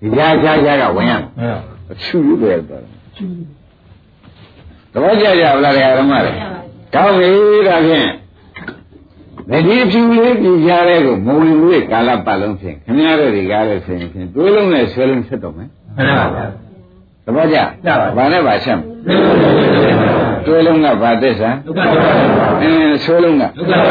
[0.00, 1.58] ဒီကြားကြားကြားကဝင်ရမယ်မှန်ပါ
[1.90, 3.65] အချူရွယ်သွားတယ်သ
[5.02, 6.32] ဘောကျကြဗလားတရားဓမ္မတွေ
[6.94, 7.30] ကောင်းပြီ
[7.68, 8.08] ဒါဖြင့်
[9.50, 16.44] မဒီဖြူလေးပြကြတဲ့ကိုမဝင်လို့ကာလပတ်လုံးဖြင့်ခင်ဗျားတို့တွေကလည်းဆိုရင်ဖြင့်တွေးလုံးနဲ့ဆွဲလုံးဖြစ်တော့မယ်မှန်ပါဗျာ
[17.26, 18.80] သဘောကျကျပါပါဘာနဲ့ပါချက်မ
[20.46, 23.84] တွေးလုံးကဘာသစ္စာဒုက္ခဒုက္ခအင်းဆွဲလုံးကဒုက္ခဒုက္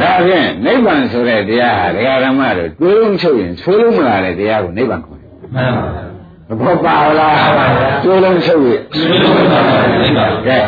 [0.00, 6.07] ခဒါဖြင့်နိဗ္ဗာန်ဆိုတဲ့တရားဟာဒကာဓမ္မတို့တွေးလုံးချုပ်ရင်ဆွဲလုံးမလာတဲ့တရားကိုနိဗ္ဗာန်ခေါ်တယ်မှန်ပါဗျာ
[6.48, 10.58] သဘောပါလားပါပါဗျာတွေးလုံးချုပ်ရင်ဒီလိုပါပါနိဗ္ဗာန်ကဲ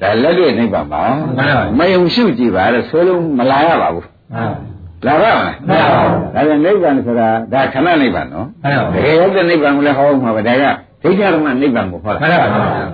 [0.00, 1.46] ဒါလက်တွေ့နိဗ္ဗာန်ပါမှန်ပါ
[1.78, 4.50] မယုံရှုကြည့်ပါလေဆွဲလုံးမလာရပါဘူးမှန်
[5.06, 6.00] လာပါမလားမှန်ပါ
[6.34, 10.64] ဒါပြန်နိဗ္ဗာန်ဆိုတာဒါခဏနိဗ္ဗာန်နော်မှန်ပါတကယ်ရောက်တဲ့နိဗ္ဗာန်ကိုလည်းဟောမှာပဲဒါက
[11.02, 12.86] ဒိဋ္ဌဓမ္မနိဗ္ဗာန်ကိုဟောမှန်တာပါဗျာ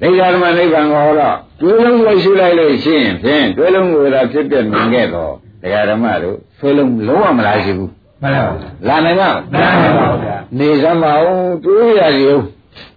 [0.00, 7.90] ဒိဋ္ဌဓမ္မနိဗ္ဗာန်ကိုဟောတော့တွေးလုံးကိုရှုလိုက်လို့ရှိရင်ဖြင့်တွေးလုံးကိုသာဖြစ်ပြမြင်ခဲ့တော့တရားဓမ္မတို့ဆွဲလုံးလုံးဝမလာရှိဘူး
[8.22, 8.54] မှန်ပါ
[8.88, 9.58] လာနိုင်ပါ့မမှ
[9.88, 12.36] န်ပါဗျာနေစမ်းမအောင်တွေးရရုံ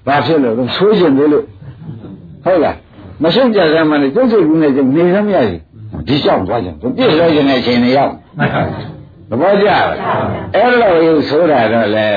[0.05, 1.45] ဘာဖြစ်လို့လဲဆိုးကျင်သေးလို့
[2.43, 2.75] ဟုတ်လား
[3.23, 5.59] မရှုပ်ကြစမ်းမနဲ့ကျုပ်စိတ်ကူးနဲ့ကျုပ်နေစမ်းမရဘူး
[6.07, 8.61] ဒီလျှောက်သွားကြသူပြည့်လို့ကျင်တဲ့အချိန်တွေရောက်မှန်ပါ
[9.29, 9.85] သဘောကျလား
[10.55, 12.07] အဲ့လိုရုပ်ဆိုတာတော့လေ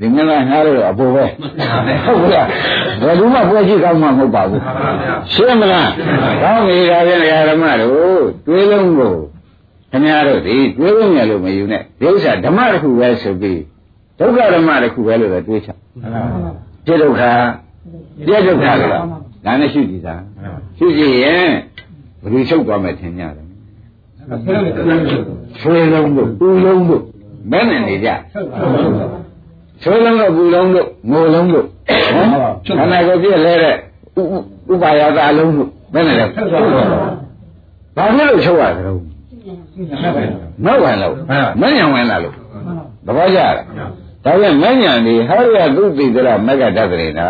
[0.00, 1.24] ဒီမင်းကငါတို့အပေါ်ပဲ
[2.04, 2.44] ဟုတ်ကဲ့
[3.02, 4.62] ဘယ်သူမှပွဲကြည့်ကောင်းမှမဟုတ်ပါဘူး
[5.32, 5.90] ရှင်းမလား
[6.42, 9.14] ကောင်းပြီဒါပြန်ဓမ္မတို့တွေးလုံးကို
[9.90, 13.60] ခင်ဗျားတို့ဒီတွေးလုံးရလို့မယူနဲ့ဒီဥစ္စာဓမ္မတစ်ခုပဲဆိုပြီး
[14.18, 15.70] ဒုက္ခဓမ္မတစ်ခုပဲလို့ပဲတွေးချ
[16.86, 17.22] ပြဒုက္ခ
[18.26, 18.84] ပြဒုက္ခက
[19.46, 20.14] ဒါနဲ့ရှိကြည့်တာ
[20.78, 21.50] ရှိကြည့်ရင်
[22.22, 23.46] ဘယ်လိုချုပ်သွားမယ်ထင်ကြတယ်
[25.60, 27.02] ဆွေးလုံးတို့ပူလုံးတို့
[27.50, 28.08] ဘယ်နဲ့နေကြ
[29.82, 31.68] ဆွေးလုံးတို့ပူလုံးတို့ငိုလုံးတို့ဟ
[32.20, 32.28] မ်
[32.66, 33.74] ခန္ဓာကိုယ်ပြည့်လဲတဲ့
[34.18, 38.92] ဥဥပါယတာလုံးတို့ဘယ်နဲ့လဲဘာဖြစ်လို့ချုပ်ရကြလဲ
[40.64, 41.14] မဝင်လို့
[41.60, 42.34] မညံဝင်လာလို့
[43.06, 47.26] သဘောကျလားဒါပြန်မညံဒီဟောရသုတိတရမက္ကတတရေနာ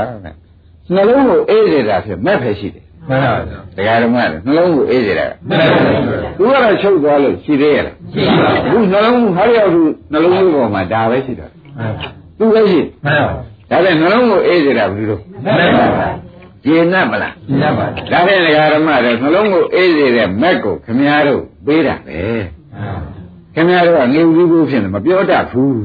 [0.92, 5.92] နှလုံးကိုအေးစေတာဖြစ်မဲ့ဖယ်ရှိတယ်မှန်ပါဗျာတရားဓမ္မကနှလုံးကိုအေးစေတာမှန်ပါဗျာ
[6.38, 11.46] သူကတော့ချုပ်သွားလို့ရှိသေးရဲ့လားရှိပါအခုနှလုံးဟာရရောက်သူနှလုံးလေးပေါ်မှာဒါပဲရှိတာ
[12.38, 13.32] သူပဲရှိမှန်ပါ
[13.70, 16.08] ဒါလည်းနှလုံးကိုအေးစေတာဘယ်လိုမှန်ပါဗျာ
[16.64, 22.20] ကျေနပ်မလားရှင်းပါဒါဖြင့်ဒကာဓမ္မတွေနှလုံးကိုအေးစေတဲ့မက်ကိုခမည်းတော် ပေးတာပဲ
[23.54, 25.80] ခမည်းတော်ကနေဦးဒီကိုဖြစ်နေမပြောတတ်ဘူး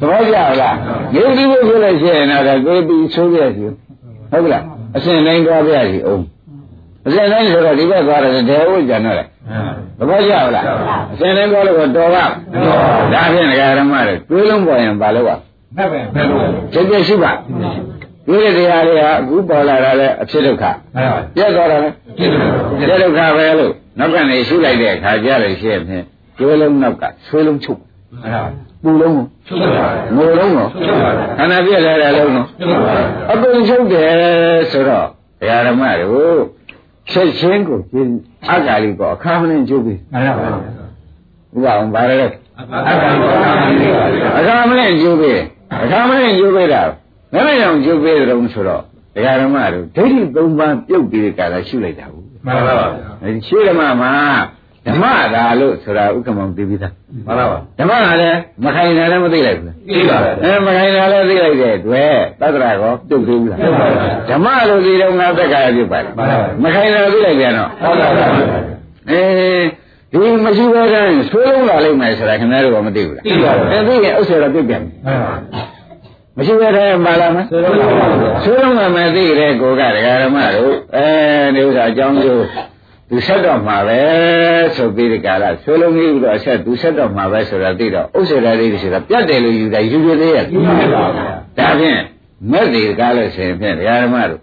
[0.00, 0.76] သဘောကျလား
[1.14, 3.64] နေဦးဒီကိုဖြစ်လို့ရှိရင်တော့ကိုယ်ပြီးဆိုးရစီ
[4.30, 4.64] ဟုတ်လား
[4.96, 6.24] အစဉ်တိုင်းသွားပြစီအောင်
[7.06, 9.24] အစဉ်တိုင်းဆိုတော့ဒီဘက်သွားတယ်ဒေဝကျန်တော့လေ
[9.98, 10.64] သဘောကျလား
[11.12, 12.24] အစဉ်တိုင်းသွားလို့တော့တော်ပါ
[13.12, 17.32] ဒါဖြင့်ဒကာဓမ္မတွေတွေးလုံးပေါ်ရင်ဘာလို့မှန်ပါမှန်ပါကစိတ်ကြရှိပါ
[18.26, 20.64] ဒီတဲ့တရားတွေကအခုပေါ်လာတာလဲအဖြစ်ဒုက္ခ
[20.94, 21.88] မှန်ပါပြတ်သွားတာလဲ
[22.18, 22.46] ရှင်းပါ
[22.78, 26.04] ပြတ်ဒုက္ခပဲလို့ နောက်ကနေရှုလိုက်တဲ့အခါကျလို့ရှိရင်ဖြင့်
[26.38, 28.44] တွေးလုံးနောက်ကဆွေးလုံးချုပ်မှန်ပါ
[28.82, 30.66] ပူလုံးကိုရှင်းပါငိုလုံးကို
[31.38, 32.94] ခန္ဓာပြည့်လဲတဲ့လုံးကိုရှင်းပါ
[33.32, 34.12] အပင်ချုပ်တယ်
[34.70, 35.06] ဆိုတော့
[35.40, 36.40] ဒကာဓမ္မတို့
[37.10, 38.10] ချက်ချင်းကိုကျင်း
[38.50, 40.46] အကာလီကိုအခါမနဲ့ကျုပ်ပြီးမှန်ပါ
[41.54, 43.92] ဥပအောင်ပါရတဲ့အခါကိုအခါကို
[44.38, 45.40] အခါမနဲ့ကျုပ်ပြီး
[45.84, 46.82] အခါမနဲ့ကျုပ်ပြီးတာ
[47.34, 48.82] မနဲ့အောင်ကျုပ်ပြီးတယ်လို့ဆိုတော့
[49.14, 52.86] ဒကာဓမ္မတို့ဒိဋ္ဌိသုံးပါးပြုတ်ပြီးကြတာရှုလိုက်တာဘူး မှန်ပါပါ
[53.22, 54.12] အဲဒီရှင်းဓမ္မမှာ
[54.86, 56.92] ဓမ္မသာလို့ဆိုတာဥက္ကမောင်သိပြီးသား
[57.26, 68.26] မှန်ပါပါဓမ္မကလည်းမခိုင်တာလည်းမသိလိုက်ဘူးလားသိပါပါအဲမခိုင်တာလည်းသိလိုက်တဲ့အတွက်သတ္တရာကောပြုတ်သေးဘူးလားပြုတ်ပါပါဓမ္မလို့ဒီတော့ငါသက်္ကာရပြုတ်ပါလေမှန်ပါပါမခိုင်တာသိလိုက်ပြန်တော့ဟုတ်ပါပါ
[69.10, 69.22] အဲ
[70.12, 75.32] ဒီမရှိဘဲတန်းဆွေးလုံးလာလိမ့်မယ်ဆိုတာခင်ဗျားတို့ကမသိဘူးလားသိပါပါအဲသိရင်ဥစ္စာတော့ပြုတ်ပြန်ပြီမှန်ပါ
[76.36, 81.06] မရှိဘဲတန်းပါလာမလားဆွေးလုံးလာပါဘူးဆွေးလုံးကမသိတဲ့ကိုကဒကာဓမ္မတို့အဲ
[81.54, 82.44] ဒီဥစ္စာအကြောင်းကျိုး
[83.10, 84.00] သူဆက်တော့မှာပဲ
[84.76, 91.04] ဆိုပြီးဒီကလာဆွေးလုံးကြီးပြီးတော့အဆက်သူဆက်တော့မှာပဲဆိုတာသိတော့ဥစ္စာဓာတ်လေးဆိုတာပြတ်တယ်လို့ယူတယ်ယူရသေးရဲ့မှန်ပါဗျာ
[91.58, 92.00] ဒါဖြင့်
[92.50, 94.40] မက်ဒီကားလို့ဆိုရင်ဖြင့်ဒကာဓမ္မတို့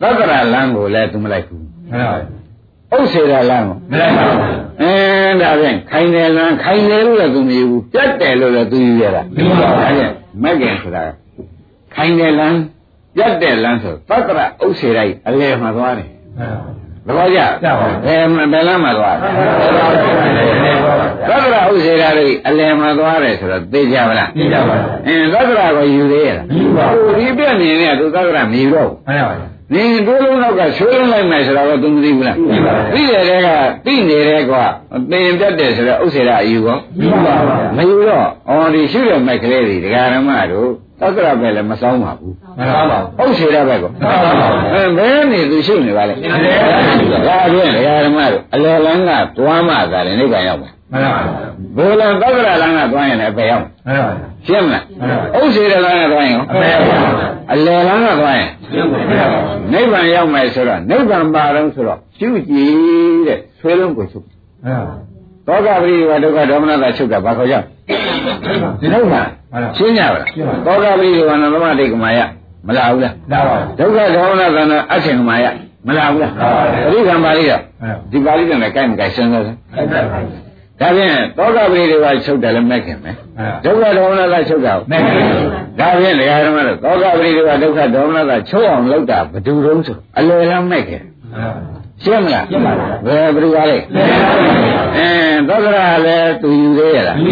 [0.00, 4.40] သက္ကရာလမ်းကိုလည်းသူမလိုက်ဘူးမှန်ပါဥစ္စေရာလမ်းကိုမလိုက်ပါဘူး
[4.80, 10.12] အင်းဒါဖြင့်ခိုင်တယ်လမ်းခိုင်တယ်လို့လည်းသူမယူဘူးပြတ်တယ်လို့လည်းသူယူရတာမှန်ပါဗျာဒါဖြင့်
[10.42, 11.04] မက်ကင်ဆိုတာ
[11.96, 12.58] ခိုင်တယ်လမ်း
[13.16, 16.72] ပြတ်တယ်လမ်းဆိုသက္ကရာဥစ္စေရာကြီးအလယ်မှာသွားတယ်မှန်ပါ
[17.06, 19.28] သဘောကျကျပါပါဘယ်မှာဘယ်လမ်းမှာသွားလဲ
[21.28, 24.76] သက္ကရာဥစ္စေရာကြီးအလယ်မှာသွားတယ်ဆိုတော့သိကြပါလားသိကြပါပါ
[25.06, 29.34] အင်းသက္ကရာကိုယူသေးရလားယူပါဘူးဒီပြည့်နေနေသူသက္ကရာမယူတော့ဘူးမှန်ပါ
[29.74, 33.48] နင်တိုးလုံးတော့ကဆွေးလုံးလိုက်မယ်ဆိုတော့သူမသိဘူးလားသိပါဘူးသိတယ်တဲ့က
[33.86, 34.64] သိနေတဲ့ကွာ
[35.10, 40.70] သင်ပြတ်တယ်ဆိုတော့ဥစ္စေရအယူကောယူပါပါမယူတော့အော်ဒီရှိတဲ့မိုက်ကလေးတွေဒကာရမတို့
[41.02, 51.20] သက္ကရာပဲလည်းမဆောင်ပါဘူးမှန်ပါပါဥစ္စေရပဲကောမှန်ပါပါအဲဘယ်နေသူရှိနေပါလဲမှန်ပါပါဒါဖြင့်ဒကာရမတို့အလယ်လန်းကသွားမှသာလေနိဗ္ဗာန်ရောက်မယ်မှန်ပါ
[51.76, 54.12] ဘိုးလံသက္ကရာလန်းကသွားရင်လည်းပဲရောက်မယ်မှန်ပါ
[54.46, 54.84] ရှင်းမလား
[55.36, 56.44] ဥစ္စေတလမ်းကသွားရင်ရော
[57.52, 58.50] အလယ်လမ်းကသွားရင်
[59.72, 64.26] နိဗ္ဗာန်ရောက်မယ်ဆိုတော့နိဗ္ဗာန်ပါတော့ဆိုတော့ရှုကြည့်တဲ့ဆွဲလုံးကိုချုပ်
[65.46, 67.56] သောကပရိဒီဝဒုက္ခဒေါမနတာချုပ်တာဘာခေါ်ကြ
[68.92, 69.28] နိဗ္ဗာန်
[69.76, 70.24] ရှင်းကြပါလား
[70.66, 72.18] သောကပရိဒီဝနသမတိကမာယ
[72.66, 73.14] မလာဘူးလား
[73.78, 75.46] ဒုက္ခဒေါမနတာနဲ့အချင်းကမာယ
[75.86, 77.62] မလာဘူးလားပရိက္ခပါဠိတော့
[78.12, 79.58] ဒီပါဠိနဲ့လည်းကိုက်မကိုက်စဉ်းစားစမ်း
[80.80, 83.16] ဒါဖြင့်သောကပရိဒီဝချုပ်တယ်လည်းမဲ့ခင်မယ်
[83.64, 85.24] ဒုက္ခဒေါမနတာချုပ်တာမဲ့ခင်
[85.78, 91.02] ဒါဖြင့်ဒကာဓမ္မတို့သောကပရိဒီဝဒုက္ခဒေါမနတာချုပ်အောင်လုပ်တာဘယ်သူတုံးဆိုအလွယ်လမ်းမဲ့ခင်
[92.02, 93.76] ရှင်းမလားရှင်းပါပါဘယ်ဘယ်သူပါလဲ
[94.96, 95.08] အဲ
[95.48, 96.61] သောကရာလည်းသူယူသေးရ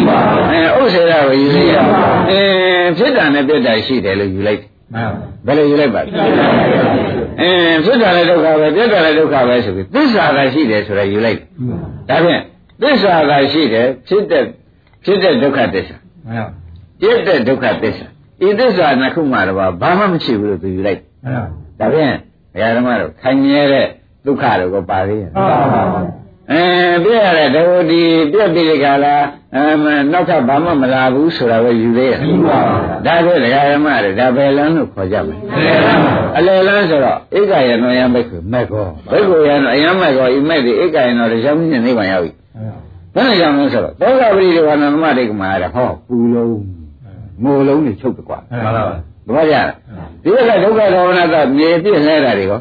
[0.08, 1.74] လားအဲဥစ္စေရကိုယူသေးရ
[2.30, 2.40] အဲ
[2.96, 4.60] ဖြစ်တာနဲ့ပြတ်တာရှိတယ်လို့ယူလိုက်
[5.46, 6.08] ဘယ်လိုယူလိုက်ပါလဲ
[7.40, 7.50] အဲ
[7.84, 11.38] ဖြစ်တာလည်းဒုက္ခပဲပြတ်တာလည်းဒုက္ခပဲဆိုပြီးသစ္စာသာရှိတယ်ဆိုတော့ယူလိုက်
[12.08, 12.40] ဒါဖြင့်
[12.82, 14.44] သစ္စာသာရှိတယ်ဖြစ်တဲ့
[15.04, 15.96] ဖြစ်တဲ့ဒုက္ခသစ္စာ
[17.00, 18.06] ပြတ်တဲ့ဒုက္ခသစ္စာ
[18.46, 21.00] ဤသစ္စာနှစ်ခုမှတော့ဘာမှမရှိဘူးလို့သူယူလိုက်
[21.80, 22.14] ဒါဖြင့်
[22.52, 23.86] ဘုရားဓမ္မတို့ခိုင်မြဲတဲ့
[24.26, 25.30] ဒုက္ခတို့ကိုပါသေးရဲ့
[26.52, 26.62] အဲ
[27.04, 29.16] ပြည့်ရတဲ့ဒဝတိပြည့်ပြီကလာ
[29.56, 32.18] အမနောက်ထပ်ဘာမှမလာဘူးဆိုတာပဲယူသေးရဲ့
[33.06, 35.38] ဒါပဲဒကာဓမ္မတွေဒါပဲလမ်းလို့ခေါ်ကြမယ်
[36.36, 42.32] အလယ်လမ်းဆိုတော့ဧကယနောယံဘိက္ခုမက်ကောဘိက္ခုယနောအယံမက်ကောဤမက်ဒီဧကယနောတရားမြင့်နိဗ္ဗာန်ရောက်ပြီ
[43.14, 46.60] ဘယ်နဲ့ကြောင့်လဲဆိုတော့သောကပရိဒီဝါနသမတိကမာရဟောပူလုံး
[47.42, 48.96] မိုးလုံးနေချုပ်တယ်ကွာမှန်ပါပါ
[49.35, 49.55] ဘာကြ
[50.23, 52.59] ဒီကဒုက္ခဒေါမနကမြေပြည့်လဲတာတွေကော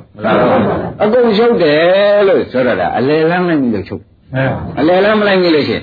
[1.02, 4.02] အကုန်ချုပ်တယ်လို့ဆိုတော့အလယ်လမ်းလိုက်ပြီလို့ချုပ်
[4.80, 5.82] အလယ်လမ်းမလိုက်ပြီလို့ရှင်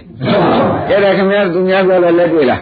[0.88, 2.61] ကျတဲ့ခင်ဗျားသူများပြောလို့လက်တွေ့လား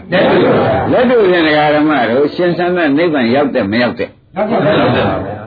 [0.91, 4.09] လက်တွေ့ရင်ဒကာဓမ္မတို့ရှင်သန်တဲ့နိဗ္ဗာန်ရောက်တဲ့မရောက်တဲ့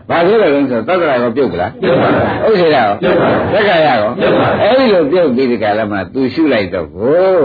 [0.09, 2.09] ဘာလို့လဲဆိုတော့သက္ကရာကောပြုတ်ပလားပြုတ်ပါ
[2.45, 7.41] ဘူးဥစ္စေရာရောပြုတ်ပါဘူးသက္ကရာရောပြုတ်ပါဘူးအဲ့ဒီလိုပြုတ်ပြီးဒီကလာမှသူရှုလိုက်တော့ကို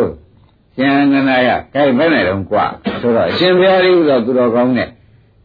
[0.76, 2.66] ရှင်နန္ဒာရကဲဘယ်နဲ့တော့กว่า
[3.02, 4.90] ဆိုတော့အရှင်ဘုရားကြီးဆိုသူတော်ကောင်းနဲ့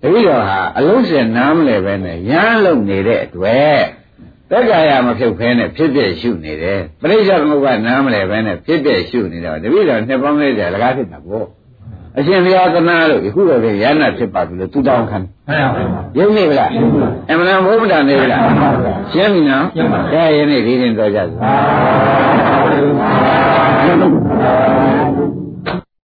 [0.08, 3.82] တတိယဟာအလုံးစင်နားမလဲပဲနဲ့ရမ်းလုံနေတဲ့အတွက်
[4.50, 11.48] သက်္ကာယမဖြုတ်ဖဲနဲ့ဖြစ်ပြည့်ရှုနေတယ်ပရိစ္ဆေသမုပ္ပါနားမလဲပဲနဲ့ဖြစ်ပြည့်ရှုနေတော့တတိယနှစ်ပေါင်းလေးကြာလကားဖြစ်တာပေါ့
[12.18, 15.30] အရှင်ဘုရားသနာလို့ဒီခုတော့ပြန်ရဟနာဖြစ်ပါပြီလို့သူတောင်းခံတယ်။
[16.18, 16.70] ရုပ်နေဗလား။
[17.30, 18.42] အမှန်ဘုဗ္ဗတာနေဗလား။
[19.14, 19.66] ရှင်းပြီနော်။
[20.14, 21.52] ဒါရင်းနေဒီရင်တော်ကြပါ